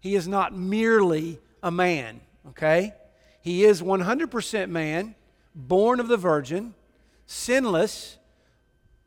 [0.00, 2.92] he is not merely a man, okay?
[3.40, 5.14] He is 100% man,
[5.54, 6.74] born of the virgin,
[7.26, 8.18] sinless,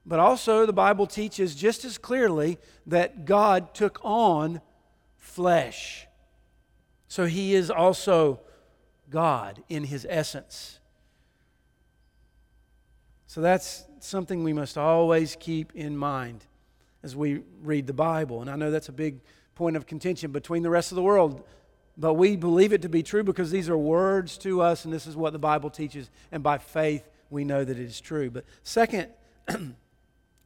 [0.07, 4.61] but also, the Bible teaches just as clearly that God took on
[5.17, 6.07] flesh.
[7.09, 8.39] So he is also
[9.09, 10.79] God in his essence.
[13.27, 16.45] So that's something we must always keep in mind
[17.03, 18.39] as we read the Bible.
[18.39, 19.19] And I know that's a big
[19.55, 21.43] point of contention between the rest of the world,
[21.97, 25.05] but we believe it to be true because these are words to us and this
[25.05, 26.09] is what the Bible teaches.
[26.31, 28.31] And by faith, we know that it is true.
[28.31, 29.09] But second,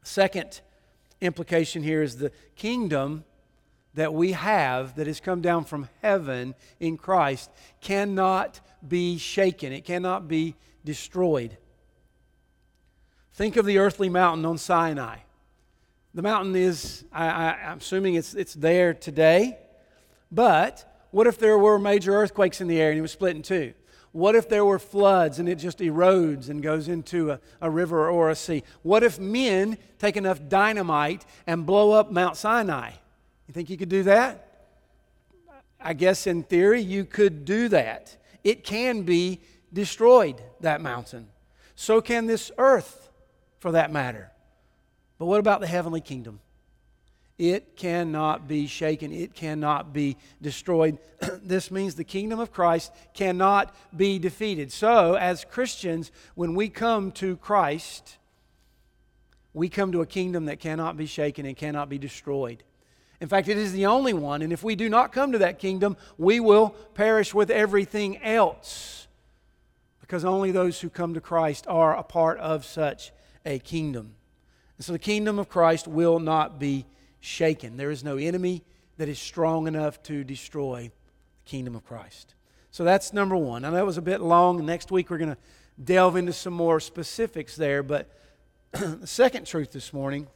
[0.03, 0.61] Second
[1.19, 3.23] implication here is the kingdom
[3.93, 9.85] that we have that has come down from heaven in Christ cannot be shaken, it
[9.85, 11.57] cannot be destroyed.
[13.33, 15.17] Think of the earthly mountain on Sinai.
[16.13, 19.57] The mountain is, I, am assuming it's, it's there today,
[20.31, 23.41] but what if there were major earthquakes in the air and it was split in
[23.41, 23.73] two?
[24.12, 28.10] What if there were floods and it just erodes and goes into a, a river
[28.10, 28.63] or a sea?
[28.84, 32.91] What if men take enough dynamite and blow up Mount Sinai?
[33.47, 34.47] You think you could do that?
[35.80, 38.17] I guess in theory you could do that.
[38.43, 39.39] It can be
[39.71, 41.28] destroyed, that mountain.
[41.76, 43.10] So can this earth,
[43.60, 44.32] for that matter.
[45.17, 46.39] But what about the heavenly kingdom?
[47.38, 49.12] It cannot be shaken.
[49.12, 51.00] It cannot be destroyed.
[51.44, 54.72] this means the kingdom of Christ cannot be defeated.
[54.72, 58.17] So, as Christians, when we come to Christ,
[59.54, 62.63] we come to a kingdom that cannot be shaken and cannot be destroyed.
[63.20, 64.41] In fact, it is the only one.
[64.41, 69.08] And if we do not come to that kingdom, we will perish with everything else.
[70.00, 73.12] Because only those who come to Christ are a part of such
[73.46, 74.15] a kingdom.
[74.78, 76.86] And so the kingdom of Christ will not be
[77.21, 77.77] shaken.
[77.77, 78.63] There is no enemy
[78.97, 80.91] that is strong enough to destroy
[81.43, 82.36] the kingdom of Christ.
[82.71, 83.63] So that's number one.
[83.63, 84.65] I know it was a bit long.
[84.65, 85.38] Next week we're going to
[85.81, 87.84] delve into some more specifics there.
[87.84, 88.10] But
[88.71, 90.27] the second truth this morning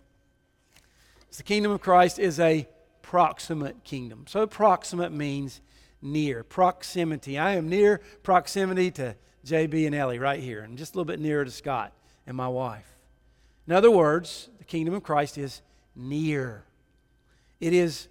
[1.30, 2.68] is the kingdom of Christ is a
[3.02, 4.26] proximate kingdom.
[4.28, 5.62] So proximate means
[6.02, 7.38] near, proximity.
[7.38, 11.20] I am near proximity to JB and Ellie right here, and just a little bit
[11.20, 11.94] nearer to Scott
[12.26, 12.98] and my wife.
[13.68, 15.62] In other words, the kingdom of Christ is
[15.96, 16.64] near.
[17.66, 18.10] It is,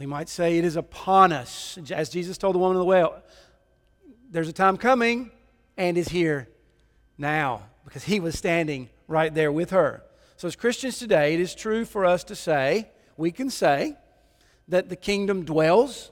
[0.00, 1.78] we might say, it is upon us.
[1.92, 3.22] As Jesus told the woman of the well,
[4.32, 5.30] there's a time coming
[5.76, 6.48] and is here
[7.16, 10.02] now because he was standing right there with her.
[10.36, 13.96] So, as Christians today, it is true for us to say, we can say,
[14.66, 16.10] that the kingdom dwells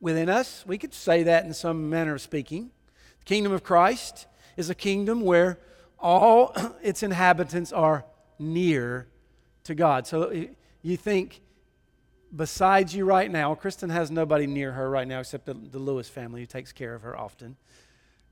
[0.00, 0.62] within us.
[0.64, 2.70] We could say that in some manner of speaking.
[3.18, 5.58] The kingdom of Christ is a kingdom where
[5.98, 8.04] all its inhabitants are
[8.38, 9.08] near
[9.64, 10.06] to God.
[10.06, 10.44] So uh,
[10.82, 11.40] you think
[12.34, 16.08] besides you right now, Kristen has nobody near her right now except the, the Lewis
[16.08, 17.56] family who takes care of her often.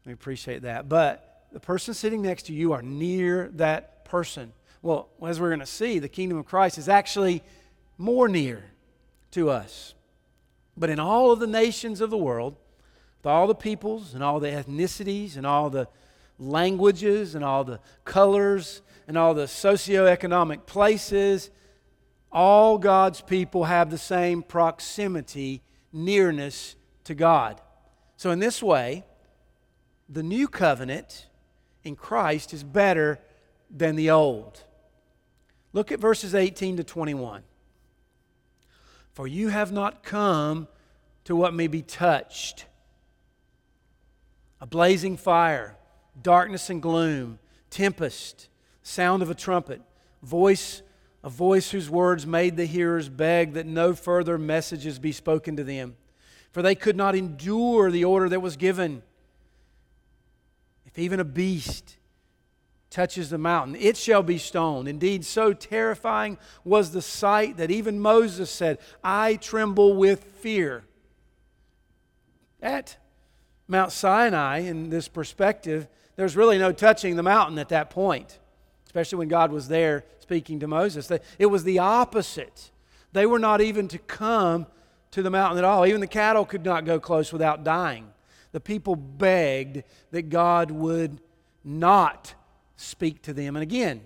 [0.04, 0.88] We appreciate that.
[0.88, 4.52] But the person sitting next to you are near that person.
[4.82, 7.42] Well, as we're going to see, the kingdom of Christ is actually
[7.98, 8.64] more near
[9.32, 9.94] to us.
[10.76, 12.56] But in all of the nations of the world,
[13.18, 15.88] with all the peoples and all the ethnicities and all the
[16.38, 21.50] languages and all the colors and all the socioeconomic places,
[22.36, 27.62] all God's people have the same proximity, nearness to God.
[28.18, 29.04] So, in this way,
[30.06, 31.28] the new covenant
[31.82, 33.18] in Christ is better
[33.70, 34.62] than the old.
[35.72, 37.42] Look at verses 18 to 21.
[39.14, 40.68] For you have not come
[41.24, 42.66] to what may be touched
[44.60, 45.76] a blazing fire,
[46.20, 47.38] darkness and gloom,
[47.70, 48.48] tempest,
[48.82, 49.80] sound of a trumpet,
[50.22, 50.82] voice
[51.26, 55.64] a voice whose words made the hearers beg that no further messages be spoken to
[55.64, 55.96] them,
[56.52, 59.02] for they could not endure the order that was given.
[60.86, 61.96] If even a beast
[62.90, 64.86] touches the mountain, it shall be stoned.
[64.86, 70.84] Indeed, so terrifying was the sight that even Moses said, I tremble with fear.
[72.62, 72.98] At
[73.66, 78.38] Mount Sinai, in this perspective, there's really no touching the mountain at that point,
[78.96, 81.12] especially when God was there speaking to Moses.
[81.38, 82.70] It was the opposite.
[83.12, 84.66] They were not even to come
[85.10, 85.84] to the mountain at all.
[85.84, 88.08] Even the cattle could not go close without dying.
[88.52, 89.82] The people begged
[90.12, 91.20] that God would
[91.62, 92.32] not
[92.76, 93.54] speak to them.
[93.54, 94.00] And again,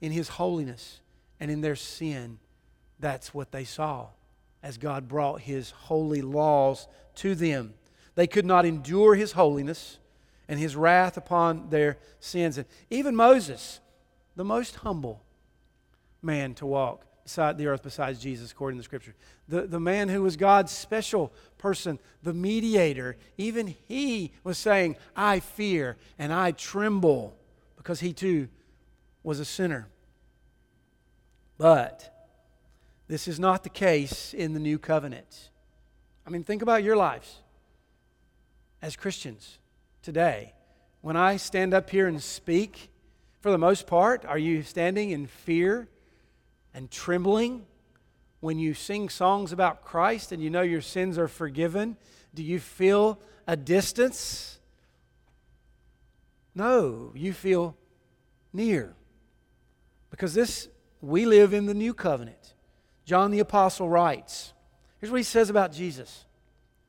[0.00, 1.00] in His holiness
[1.38, 2.40] and in their sin,
[2.98, 4.08] that's what they saw
[4.60, 7.74] as God brought His holy laws to them.
[8.16, 10.00] They could not endure His holiness
[10.48, 12.58] and His wrath upon their sins.
[12.58, 13.80] And even Moses,
[14.36, 15.22] the most humble
[16.22, 19.14] man to walk beside the earth besides Jesus, according to the scripture.
[19.48, 25.40] The, the man who was God's special person, the mediator, even he was saying, I
[25.40, 27.36] fear and I tremble
[27.76, 28.48] because he too
[29.22, 29.88] was a sinner.
[31.58, 32.14] But
[33.08, 35.50] this is not the case in the new covenant.
[36.26, 37.42] I mean, think about your lives
[38.80, 39.58] as Christians
[40.08, 40.54] today.
[41.02, 42.88] When I stand up here and speak,
[43.40, 45.86] for the most part, are you standing in fear
[46.72, 47.66] and trembling
[48.40, 51.98] when you sing songs about Christ and you know your sins are forgiven?
[52.32, 54.58] Do you feel a distance?
[56.54, 57.76] No, you feel
[58.54, 58.94] near.
[60.10, 60.70] Because this,
[61.02, 62.54] we live in the new covenant.
[63.04, 64.54] John the Apostle writes,
[65.00, 66.24] here's what he says about Jesus.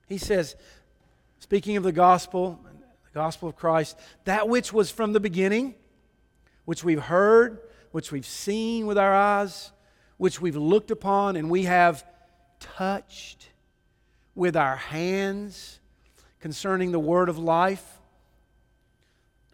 [0.08, 0.55] He says,
[1.39, 2.62] speaking of the gospel,
[3.13, 5.76] the gospel of Christ, that which was from the beginning,
[6.65, 7.60] which we've heard,
[7.91, 9.72] which we've seen with our eyes,
[10.17, 12.06] which we've looked upon, and we have
[12.60, 13.50] touched
[14.36, 15.80] with our hands
[16.39, 18.00] concerning the word of life.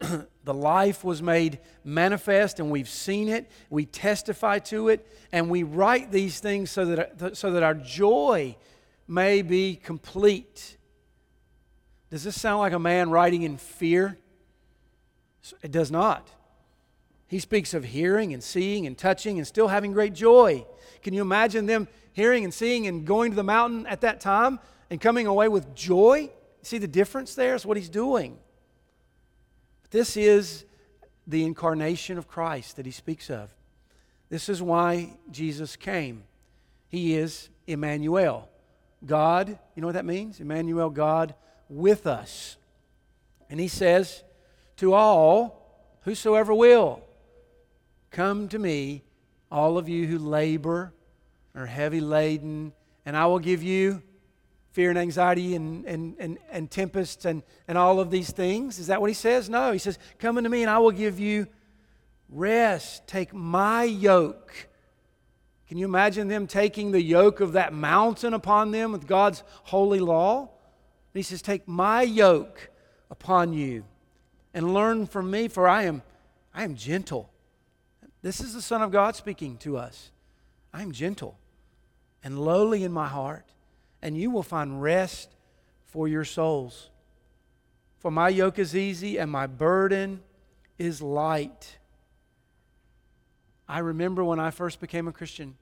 [0.00, 3.50] the life was made manifest, and we've seen it.
[3.70, 8.56] We testify to it, and we write these things so that, so that our joy
[9.08, 10.76] may be complete.
[12.10, 14.16] Does this sound like a man writing in fear?
[15.62, 16.28] It does not.
[17.28, 20.64] He speaks of hearing and seeing and touching and still having great joy.
[21.02, 24.60] Can you imagine them hearing and seeing and going to the mountain at that time
[24.90, 26.30] and coming away with joy?
[26.62, 27.54] See the difference there?
[27.54, 28.38] It's what he's doing.
[29.90, 30.64] This is
[31.26, 33.52] the incarnation of Christ that he speaks of.
[34.28, 36.24] This is why Jesus came.
[36.88, 38.48] He is Emmanuel.
[39.04, 40.40] God, you know what that means?
[40.40, 41.34] Emmanuel, God
[41.68, 42.56] with us.
[43.50, 44.22] And he says,
[44.76, 47.02] To all, whosoever will,
[48.16, 49.02] Come to me,
[49.50, 50.94] all of you who labor
[51.54, 52.72] are heavy laden,
[53.04, 54.02] and I will give you
[54.72, 58.78] fear and anxiety and, and, and, and tempests and, and all of these things.
[58.78, 59.50] Is that what he says?
[59.50, 59.72] No.
[59.72, 61.46] He says, Come unto me, and I will give you
[62.30, 63.06] rest.
[63.06, 64.68] Take my yoke.
[65.68, 70.00] Can you imagine them taking the yoke of that mountain upon them with God's holy
[70.00, 70.50] law?
[71.16, 72.68] And he says, Take my yoke
[73.10, 73.84] upon you
[74.52, 76.02] and learn from me, for I am,
[76.52, 77.30] I am gentle
[78.26, 80.10] this is the Son of God speaking to us.
[80.74, 81.38] I am gentle
[82.24, 83.44] and lowly in my heart,
[84.02, 85.28] and you will find rest
[85.84, 86.90] for your souls.
[88.00, 90.22] For my yoke is easy and my burden
[90.76, 91.78] is light.
[93.68, 95.56] I remember when I first became a Christian,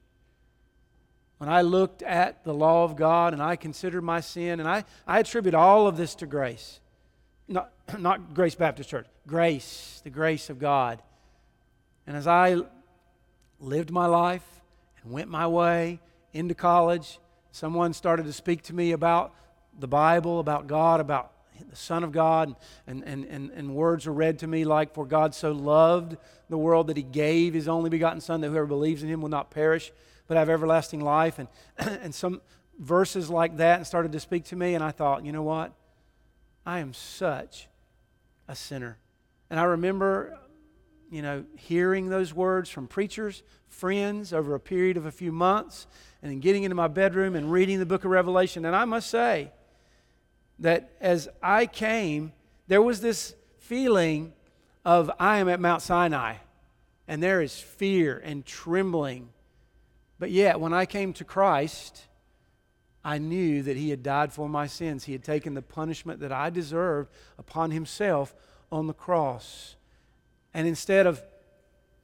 [1.37, 4.85] when I looked at the law of God and I considered my sin, and I,
[5.05, 6.79] I attribute all of this to grace.
[7.47, 11.01] Not, not Grace Baptist Church, grace, the grace of God.
[12.07, 12.61] And as I
[13.59, 14.45] lived my life
[15.03, 15.99] and went my way
[16.33, 17.19] into college,
[17.51, 19.33] someone started to speak to me about
[19.77, 21.31] the Bible, about God, about
[21.69, 22.55] the Son of God,
[22.85, 26.17] and, and, and, and words were read to me like, For God so loved
[26.49, 29.29] the world that he gave his only begotten Son, that whoever believes in him will
[29.29, 29.91] not perish,
[30.27, 31.39] but have everlasting life.
[31.39, 31.47] And,
[31.77, 32.41] and some
[32.79, 34.75] verses like that and started to speak to me.
[34.75, 35.73] And I thought, you know what?
[36.65, 37.67] I am such
[38.47, 38.97] a sinner.
[39.49, 40.37] And I remember,
[41.11, 45.87] you know, hearing those words from preachers, friends over a period of a few months,
[46.21, 48.65] and then getting into my bedroom and reading the book of Revelation.
[48.65, 49.51] And I must say
[50.59, 52.31] that as I came,
[52.67, 54.33] there was this feeling
[54.83, 56.35] of I am at Mount Sinai,
[57.07, 59.29] and there is fear and trembling.
[60.19, 62.05] But yet, when I came to Christ,
[63.03, 65.03] I knew that He had died for my sins.
[65.03, 68.33] He had taken the punishment that I deserved upon Himself
[68.71, 69.75] on the cross.
[70.53, 71.21] And instead of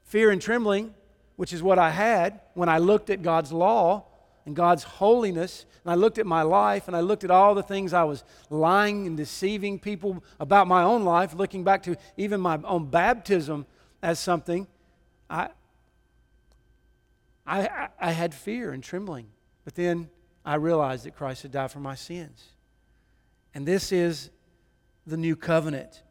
[0.04, 0.94] fear and trembling,
[1.36, 4.04] which is what I had when I looked at God's law
[4.44, 7.62] and God's holiness, and I looked at my life and I looked at all the
[7.62, 12.40] things I was lying and deceiving people about my own life, looking back to even
[12.40, 13.66] my own baptism
[14.02, 14.66] as something,
[15.30, 15.48] I,
[17.46, 19.26] I, I had fear and trembling.
[19.64, 20.10] But then
[20.44, 22.44] I realized that Christ had died for my sins.
[23.54, 24.30] And this is
[25.06, 26.02] the new covenant.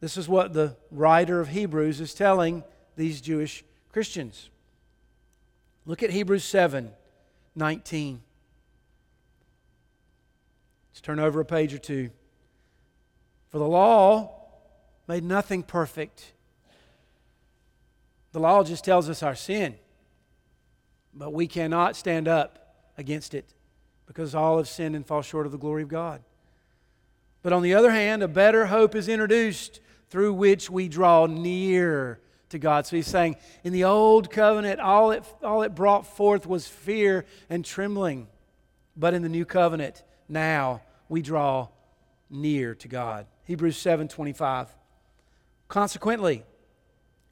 [0.00, 2.64] This is what the writer of Hebrews is telling
[2.96, 4.48] these Jewish Christians.
[5.84, 6.92] Look at Hebrews 7
[7.56, 8.22] 19.
[10.90, 12.10] Let's turn over a page or two.
[13.48, 14.32] For the law
[15.08, 16.32] made nothing perfect.
[18.32, 19.74] The law just tells us our sin,
[21.12, 23.54] but we cannot stand up against it
[24.06, 26.22] because all have sinned and fall short of the glory of God.
[27.42, 32.20] But on the other hand, a better hope is introduced through which we draw near
[32.50, 32.86] to God.
[32.86, 37.24] So he's saying, in the old covenant, all it, all it brought forth was fear
[37.48, 38.28] and trembling.
[38.96, 41.68] But in the new covenant, now we draw
[42.28, 43.26] near to God.
[43.44, 44.68] Hebrews 7 25.
[45.68, 46.42] Consequently,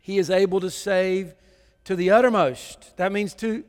[0.08, 1.34] he is able to save
[1.84, 2.96] to the uttermost.
[2.96, 3.62] That means to,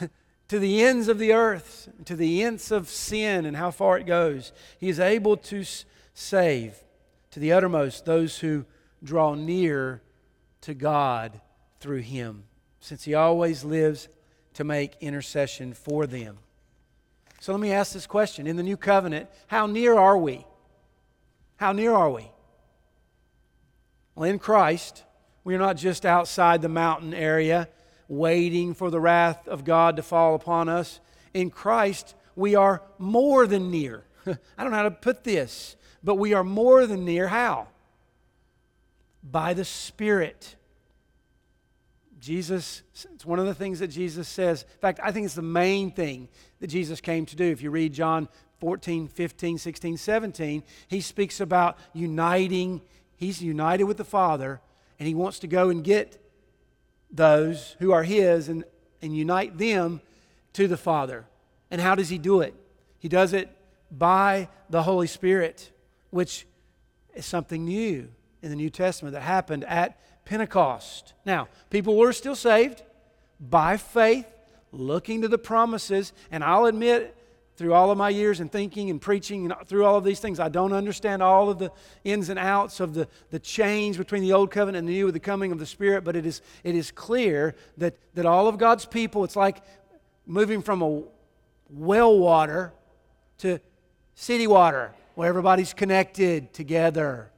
[0.48, 4.04] to the ends of the earth, to the ends of sin and how far it
[4.04, 4.50] goes.
[4.80, 5.64] He is able to
[6.12, 6.74] save
[7.30, 8.64] to the uttermost those who
[9.04, 10.02] draw near
[10.62, 11.40] to God
[11.78, 12.42] through him,
[12.80, 14.08] since he always lives
[14.54, 16.38] to make intercession for them.
[17.38, 18.48] So let me ask this question.
[18.48, 20.44] In the new covenant, how near are we?
[21.58, 22.28] How near are we?
[24.16, 25.04] Well, in Christ,
[25.46, 27.68] we are not just outside the mountain area
[28.08, 31.00] waiting for the wrath of God to fall upon us.
[31.32, 34.04] In Christ, we are more than near.
[34.26, 35.76] I don't know how to put this
[36.06, 37.26] but we are more than near.
[37.26, 37.66] How?
[39.24, 40.54] By the Spirit.
[42.20, 42.82] Jesus,
[43.12, 44.62] it's one of the things that Jesus says.
[44.62, 46.28] In fact, I think it's the main thing
[46.60, 47.44] that Jesus came to do.
[47.44, 48.28] If you read John
[48.60, 52.82] 14, 15, 16, 17, he speaks about uniting.
[53.16, 54.60] He's united with the Father,
[54.98, 56.22] and he wants to go and get
[57.10, 58.64] those who are his and,
[59.02, 60.00] and unite them
[60.52, 61.26] to the Father.
[61.70, 62.54] And how does he do it?
[62.98, 63.50] He does it
[63.90, 65.70] by the Holy Spirit
[66.10, 66.46] which
[67.14, 68.08] is something new
[68.42, 71.14] in the New Testament that happened at Pentecost.
[71.24, 72.82] Now, people were still saved
[73.40, 74.26] by faith,
[74.72, 77.15] looking to the promises, and I'll admit,
[77.56, 80.38] through all of my years and thinking and preaching and through all of these things,
[80.38, 81.72] I don't understand all of the
[82.04, 85.14] ins and outs of the, the change between the old covenant and the new with
[85.14, 88.58] the coming of the Spirit, but it is, it is clear that, that all of
[88.58, 89.62] God's people, it's like
[90.26, 91.02] moving from a
[91.70, 92.72] well water
[93.38, 93.58] to
[94.14, 97.30] city water where everybody's connected together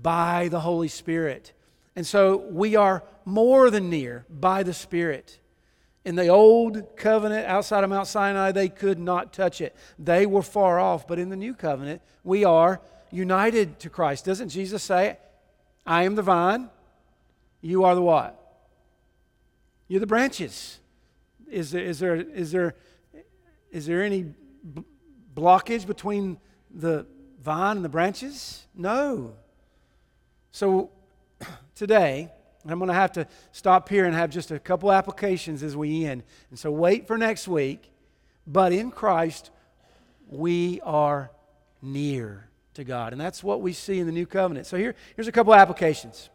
[0.00, 1.52] by the Holy Spirit.
[1.96, 5.40] And so we are more than near by the Spirit.
[6.06, 9.74] In the old covenant outside of Mount Sinai, they could not touch it.
[9.98, 11.08] They were far off.
[11.08, 12.80] But in the new covenant, we are
[13.10, 14.24] united to Christ.
[14.24, 15.18] Doesn't Jesus say,
[15.84, 16.70] I am the vine,
[17.60, 18.40] you are the what?
[19.88, 20.78] You're the branches.
[21.50, 22.76] Is there, is there, is there,
[23.72, 24.26] is there any
[25.34, 26.38] blockage between
[26.72, 27.04] the
[27.42, 28.64] vine and the branches?
[28.76, 29.34] No.
[30.52, 30.90] So
[31.74, 32.30] today,
[32.70, 36.04] I'm going to have to stop here and have just a couple applications as we
[36.04, 36.22] end.
[36.50, 37.90] And so wait for next week.
[38.46, 39.50] But in Christ,
[40.28, 41.30] we are
[41.82, 43.12] near to God.
[43.12, 44.66] And that's what we see in the new covenant.
[44.66, 46.28] So here, here's a couple applications.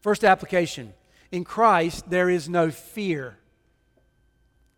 [0.00, 0.92] First application
[1.30, 3.38] in Christ, there is no fear.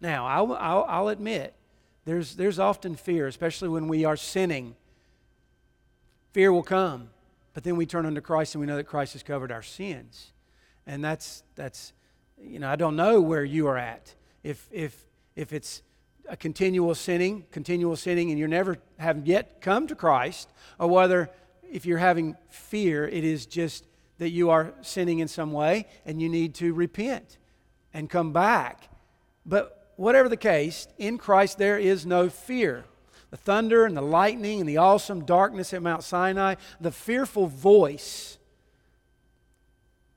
[0.01, 1.55] Now, I'll, I'll, I'll admit,
[2.05, 4.77] there's, there's often fear, especially when we are sinning
[6.35, 7.09] fear will come.
[7.55, 10.33] But then we turn unto Christ and we know that Christ has covered our sins.
[10.87, 11.93] And that's, that's
[12.41, 14.15] you know, I don't know where you are at.
[14.43, 15.07] If, if,
[15.37, 15.83] if it's
[16.29, 21.31] a continual sinning, continual sinning, and you're never have yet come to Christ, or whether
[21.71, 23.85] if you're having fear, it is just
[24.19, 27.39] that you are sinning in some way and you need to repent
[27.93, 28.89] and come back.
[29.45, 32.85] But whatever the case, in Christ there is no fear.
[33.31, 38.39] The thunder and the lightning and the awesome darkness at Mount Sinai, the fearful voice.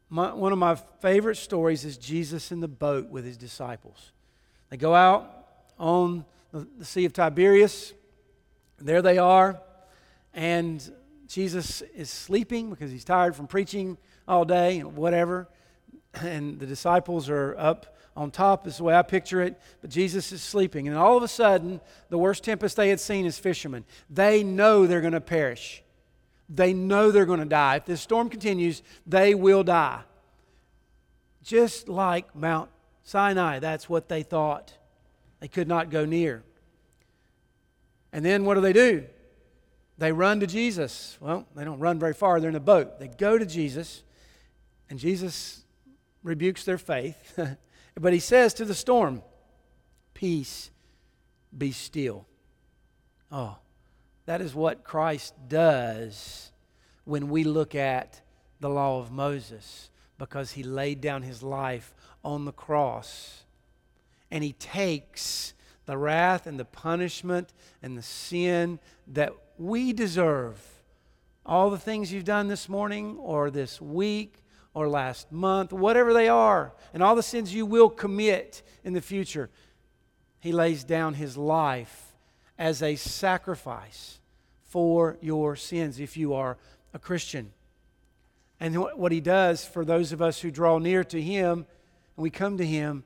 [0.10, 4.12] My, one of my favorite stories is Jesus in the boat with his disciples.
[4.70, 5.30] They go out
[5.78, 7.93] on the, the Sea of Tiberias.
[8.80, 9.60] There they are,
[10.34, 10.88] and
[11.28, 13.97] Jesus is sleeping because he's tired from preaching
[14.28, 15.47] all day and whatever.
[16.22, 19.60] And the disciples are up on top, is the way I picture it.
[19.82, 20.88] But Jesus is sleeping.
[20.88, 23.84] And all of a sudden, the worst tempest they had seen is fishermen.
[24.10, 25.84] They know they're going to perish.
[26.50, 27.78] They know they're going to die.
[27.78, 30.02] If this storm continues, they will die.
[31.43, 32.70] Just like Mount
[33.04, 34.74] Sinai, that's what they thought.
[35.39, 36.43] They could not go near.
[38.12, 39.06] And then what do they do?
[39.98, 41.18] They run to Jesus.
[41.20, 43.00] Well, they don't run very far, they're in a boat.
[43.00, 44.04] They go to Jesus,
[44.89, 45.64] and Jesus
[46.24, 47.39] rebukes their faith.
[47.95, 49.24] but he says to the storm,
[50.14, 50.72] Peace,
[51.56, 52.26] be still.
[53.32, 53.58] Oh,
[54.28, 56.51] that is what Christ does
[57.05, 58.21] when we look at
[58.59, 63.45] the law of Moses because he laid down his life on the cross
[64.30, 65.53] and he takes
[65.86, 70.61] the wrath and the punishment and the sin that we deserve.
[71.45, 76.28] All the things you've done this morning or this week or last month, whatever they
[76.28, 79.49] are, and all the sins you will commit in the future,
[80.41, 82.07] He lays down His life
[82.58, 84.20] as a sacrifice
[84.66, 86.58] for your sins if you are
[86.93, 87.51] a Christian.
[88.60, 91.66] And what He does for those of us who draw near to Him
[92.16, 93.03] and we come to Him,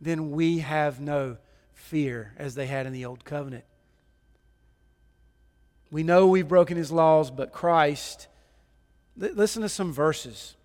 [0.00, 1.36] then we have no
[1.72, 3.64] fear as they had in the Old Covenant.
[5.90, 8.26] We know we've broken his laws, but Christ,
[9.16, 10.56] listen to some verses.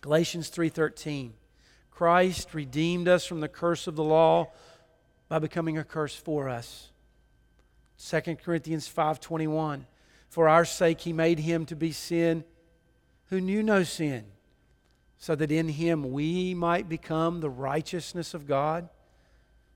[0.00, 1.32] Galatians 3:13.
[1.90, 4.52] Christ redeemed us from the curse of the law
[5.28, 6.92] by becoming a curse for us.
[7.98, 9.86] 2 Corinthians 5:21.
[10.28, 12.44] For our sake he made him to be sin
[13.26, 14.24] who knew no sin,
[15.18, 18.88] so that in him we might become the righteousness of God.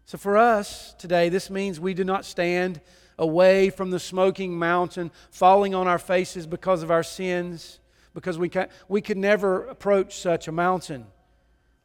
[0.04, 2.80] So for us today this means we do not stand
[3.18, 7.78] away from the smoking mountain, falling on our faces because of our sins,
[8.14, 11.06] because we, can, we could never approach such a mountain.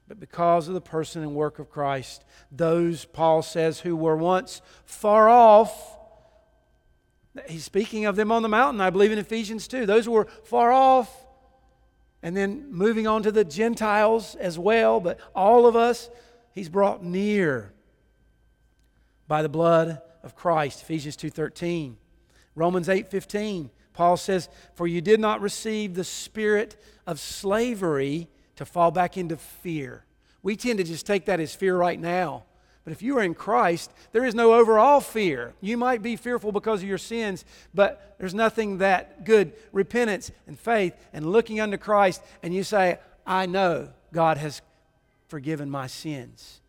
[0.07, 4.61] But because of the person and work of Christ, those, Paul says, who were once
[4.85, 5.96] far off,
[7.47, 9.85] he's speaking of them on the mountain, I believe in Ephesians 2.
[9.85, 11.25] Those were far off,
[12.23, 16.09] and then moving on to the Gentiles as well, but all of us,
[16.53, 17.73] he's brought near
[19.27, 21.97] by the blood of Christ, Ephesians 2:13.
[22.55, 28.91] Romans 8:15, Paul says, "For you did not receive the spirit of slavery to fall
[28.91, 30.05] back into fear."
[30.41, 32.45] We tend to just take that as fear right now.
[32.87, 35.53] But if you are in Christ, there is no overall fear.
[35.59, 40.57] You might be fearful because of your sins, but there's nothing that good repentance and
[40.57, 44.61] faith and looking unto Christ and you say, "I know God has
[45.27, 46.61] forgiven my sins."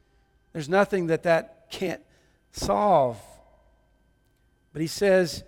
[0.53, 2.03] There's nothing that that can't
[2.51, 3.23] solve.
[4.73, 5.45] But he says,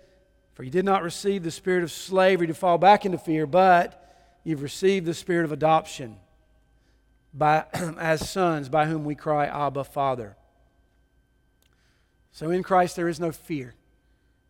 [0.53, 4.39] For you did not receive the spirit of slavery to fall back into fear, but
[4.45, 6.15] you've received the spirit of adoption
[7.33, 7.65] by,
[7.99, 10.37] as sons, by whom we cry, Abba, Father.
[12.31, 13.73] So in Christ there is no fear.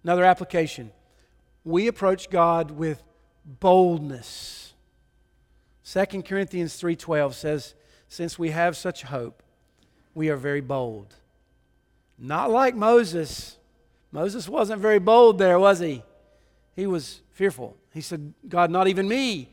[0.03, 0.91] Another application.
[1.63, 3.03] We approach God with
[3.45, 4.73] boldness.
[5.83, 7.75] 2 Corinthians 3:12 says,
[8.07, 9.43] "Since we have such hope,
[10.13, 11.15] we are very bold."
[12.17, 13.57] Not like Moses.
[14.11, 16.03] Moses wasn't very bold there, was he?
[16.75, 17.77] He was fearful.
[17.93, 19.49] He said, God, not even me.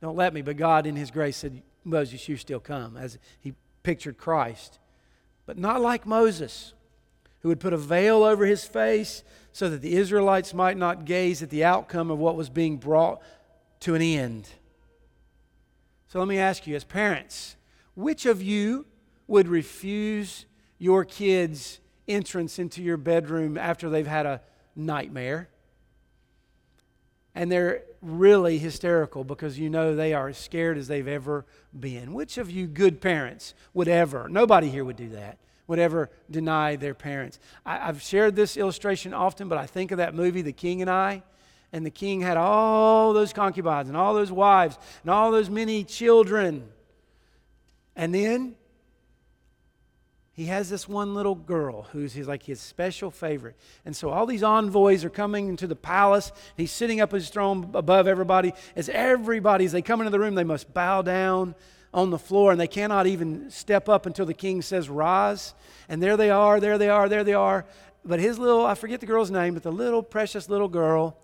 [0.00, 0.42] Don't let me.
[0.42, 4.78] But God, in His grace, said, Moses, you still come, as he pictured Christ.
[5.46, 6.74] But not like Moses,
[7.40, 9.22] who would put a veil over his face
[9.52, 13.20] so that the Israelites might not gaze at the outcome of what was being brought
[13.80, 14.48] to an end.
[16.08, 17.56] So let me ask you, as parents,
[17.94, 18.86] which of you
[19.26, 20.46] would refuse
[20.78, 24.40] your kids entrance into your bedroom after they've had a
[24.74, 25.48] nightmare.
[27.34, 31.44] And they're really hysterical because you know they are as scared as they've ever
[31.78, 32.14] been.
[32.14, 35.38] Which of you good parents would ever, nobody here would do that,
[35.68, 37.38] would ever deny their parents?
[37.64, 40.90] I, have shared this illustration often, but I think of that movie, The King and
[40.90, 41.22] I.
[41.72, 45.84] And the king had all those concubines and all those wives and all those many
[45.84, 46.66] children.
[47.94, 48.54] And then
[50.32, 53.56] he has this one little girl who's his, like his special favorite.
[53.84, 56.30] And so all these envoys are coming into the palace.
[56.56, 58.54] He's sitting up his throne above everybody.
[58.76, 61.56] As everybody, as they come into the room, they must bow down
[61.92, 65.54] on the floor and they cannot even step up until the king says, Rise.
[65.88, 67.64] And there they are, there they are, there they are.
[68.04, 71.18] But his little, I forget the girl's name, but the little precious little girl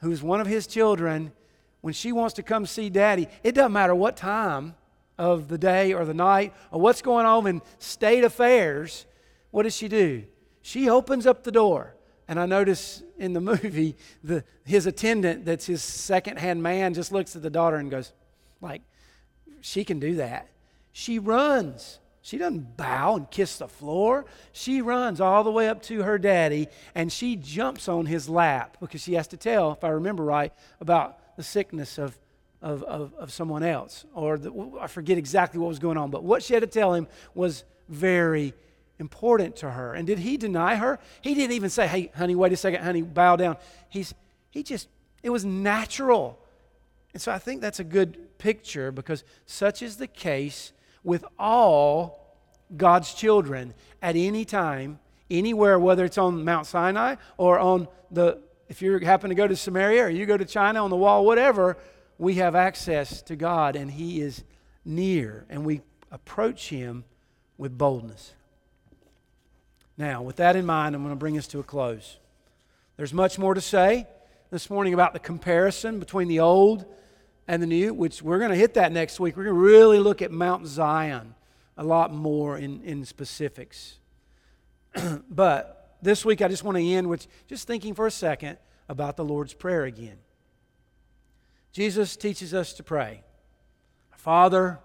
[0.00, 1.32] who's one of his children,
[1.80, 4.74] when she wants to come see daddy, it doesn't matter what time
[5.18, 9.06] of the day or the night or what's going on in state affairs,
[9.50, 10.24] what does she do?
[10.62, 11.94] She opens up the door.
[12.28, 17.10] And I notice in the movie, the, his attendant, that's his second hand man, just
[17.10, 18.12] looks at the daughter and goes,
[18.60, 18.82] like,
[19.60, 20.48] she can do that.
[20.92, 21.98] She runs.
[22.22, 24.26] She doesn't bow and kiss the floor.
[24.52, 28.76] She runs all the way up to her daddy and she jumps on his lap
[28.80, 32.18] because she has to tell, if I remember right, about the sickness of,
[32.60, 34.04] of, of, of someone else.
[34.12, 36.92] Or the, I forget exactly what was going on, but what she had to tell
[36.92, 38.52] him was very
[38.98, 39.94] important to her.
[39.94, 40.98] And did he deny her?
[41.22, 43.56] He didn't even say, hey, honey, wait a second, honey, bow down.
[43.88, 44.12] He's,
[44.50, 44.88] he just,
[45.22, 46.38] it was natural.
[47.12, 52.36] And so I think that's a good picture because such is the case with all
[52.76, 54.98] God's children at any time,
[55.30, 58.38] anywhere, whether it's on Mount Sinai or on the,
[58.68, 61.24] if you happen to go to Samaria or you go to China on the wall,
[61.24, 61.76] whatever,
[62.18, 64.44] we have access to God and He is
[64.84, 65.80] near and we
[66.10, 67.04] approach Him
[67.56, 68.34] with boldness.
[69.96, 72.18] Now, with that in mind, I'm going to bring us to a close.
[72.96, 74.06] There's much more to say
[74.50, 76.86] this morning about the comparison between the old
[77.46, 79.36] and the new, which we're going to hit that next week.
[79.36, 81.34] We're going to really look at Mount Zion
[81.76, 83.98] a lot more in, in specifics.
[85.30, 89.16] but this week, I just want to end with just thinking for a second about
[89.16, 90.16] the Lord's Prayer again.
[91.72, 93.22] Jesus teaches us to pray
[94.16, 94.80] Father,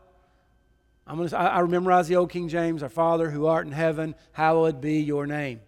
[1.08, 4.16] I'm gonna, I, I memorize the old King James, Our Father who art in heaven,
[4.34, 5.62] hallowed be your name.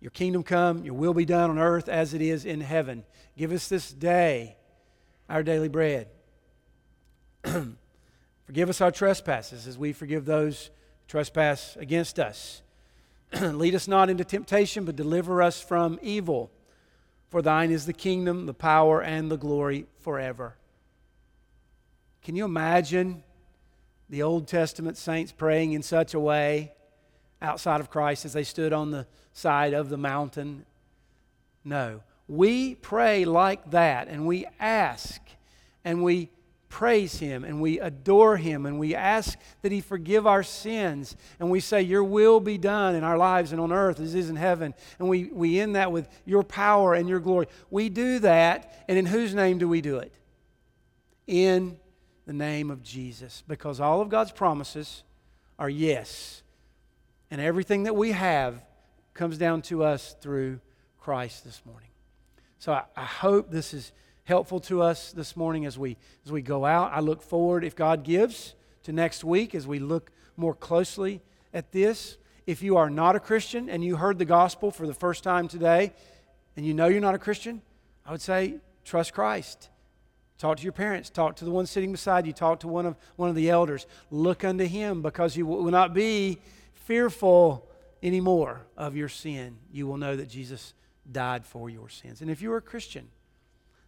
[0.00, 3.04] Your kingdom come, your will be done on earth as it is in heaven.
[3.36, 4.56] Give us this day
[5.28, 6.08] our daily bread.
[8.44, 10.72] forgive us our trespasses as we forgive those who
[11.08, 12.62] trespass against us.
[13.40, 16.50] Lead us not into temptation, but deliver us from evil.
[17.28, 20.56] For thine is the kingdom, the power, and the glory forever.
[22.22, 23.22] Can you imagine
[24.08, 26.72] the Old Testament saints praying in such a way
[27.40, 30.64] outside of Christ as they stood on the side of the mountain?
[31.64, 32.02] No.
[32.26, 35.20] We pray like that and we ask
[35.84, 36.30] and we
[36.68, 41.50] praise Him and we adore Him and we ask that He forgive our sins and
[41.50, 44.30] we say, Your will be done in our lives and on earth as it is
[44.30, 44.74] in heaven.
[44.98, 47.46] And we, we end that with Your power and Your glory.
[47.70, 50.14] We do that, and in whose name do we do it?
[51.26, 51.78] In
[52.26, 53.42] the name of Jesus.
[53.48, 55.02] Because all of God's promises
[55.58, 56.42] are yes.
[57.30, 58.64] And everything that we have
[59.14, 60.60] comes down to us through
[60.98, 61.90] Christ this morning.
[62.58, 63.92] So I, I hope this is
[64.24, 66.92] helpful to us this morning as we as we go out.
[66.92, 71.20] I look forward, if God gives, to next week as we look more closely
[71.52, 72.16] at this.
[72.46, 75.48] If you are not a Christian and you heard the gospel for the first time
[75.48, 75.92] today
[76.56, 77.60] and you know you're not a Christian,
[78.06, 79.68] I would say trust Christ.
[80.38, 81.10] Talk to your parents.
[81.10, 82.32] Talk to the one sitting beside you.
[82.32, 83.86] Talk to one of, one of the elders.
[84.10, 86.38] Look unto him because you will not be
[86.88, 87.68] fearful
[88.02, 89.58] anymore of your sin.
[89.70, 90.72] You will know that Jesus
[91.12, 92.22] died for your sins.
[92.22, 93.08] And if you're a Christian,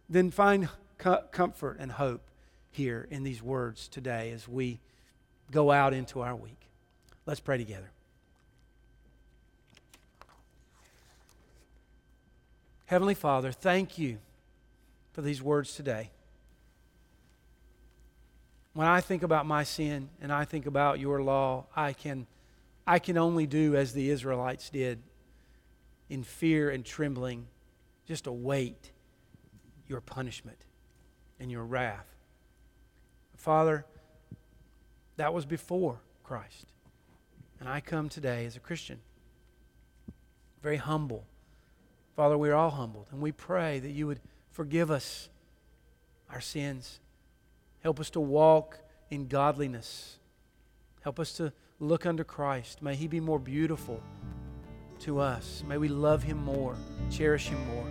[0.07, 2.21] then find co- comfort and hope
[2.69, 4.79] here in these words today as we
[5.49, 6.67] go out into our week.
[7.25, 7.89] Let's pray together.
[12.85, 14.19] Heavenly Father, thank you
[15.11, 16.11] for these words today.
[18.73, 22.27] When I think about my sin and I think about your law, I can,
[22.85, 25.01] I can only do as the Israelites did
[26.09, 27.47] in fear and trembling,
[28.05, 28.91] just await
[29.87, 30.57] your punishment
[31.39, 32.07] and your wrath.
[33.37, 33.85] Father,
[35.17, 36.67] that was before Christ.
[37.59, 38.99] And I come today as a Christian,
[40.61, 41.25] very humble.
[42.15, 44.19] Father, we're all humbled, and we pray that you would
[44.51, 45.29] forgive us
[46.29, 46.99] our sins
[47.81, 48.79] Help us to walk
[49.09, 50.17] in godliness.
[51.01, 51.51] Help us to
[51.81, 52.81] look unto Christ.
[52.81, 54.01] May He be more beautiful
[54.99, 55.63] to us.
[55.67, 56.75] May we love Him more,
[57.09, 57.87] cherish Him more.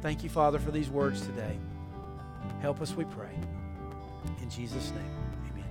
[0.00, 1.58] Thank you, Father, for these words today.
[2.62, 3.34] Help us, we pray.
[4.40, 5.10] In Jesus' name,
[5.50, 5.64] amen.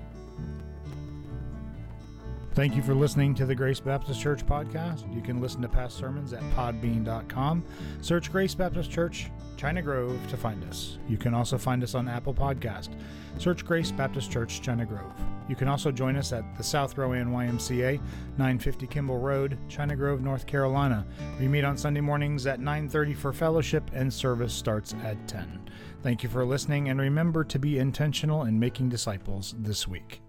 [2.53, 5.13] Thank you for listening to the Grace Baptist Church podcast.
[5.15, 7.63] You can listen to past sermons at podbean.com.
[8.01, 10.97] Search Grace Baptist Church China Grove to find us.
[11.07, 12.89] You can also find us on Apple Podcast.
[13.37, 15.13] Search Grace Baptist Church, China Grove.
[15.47, 17.99] You can also join us at the South Rowan YMCA,
[18.37, 21.05] 950 Kimball Road, China Grove, North Carolina.
[21.39, 25.69] We meet on Sunday mornings at 9:30 for fellowship and service starts at 10.
[26.01, 30.21] Thank you for listening and remember to be intentional in making disciples this week.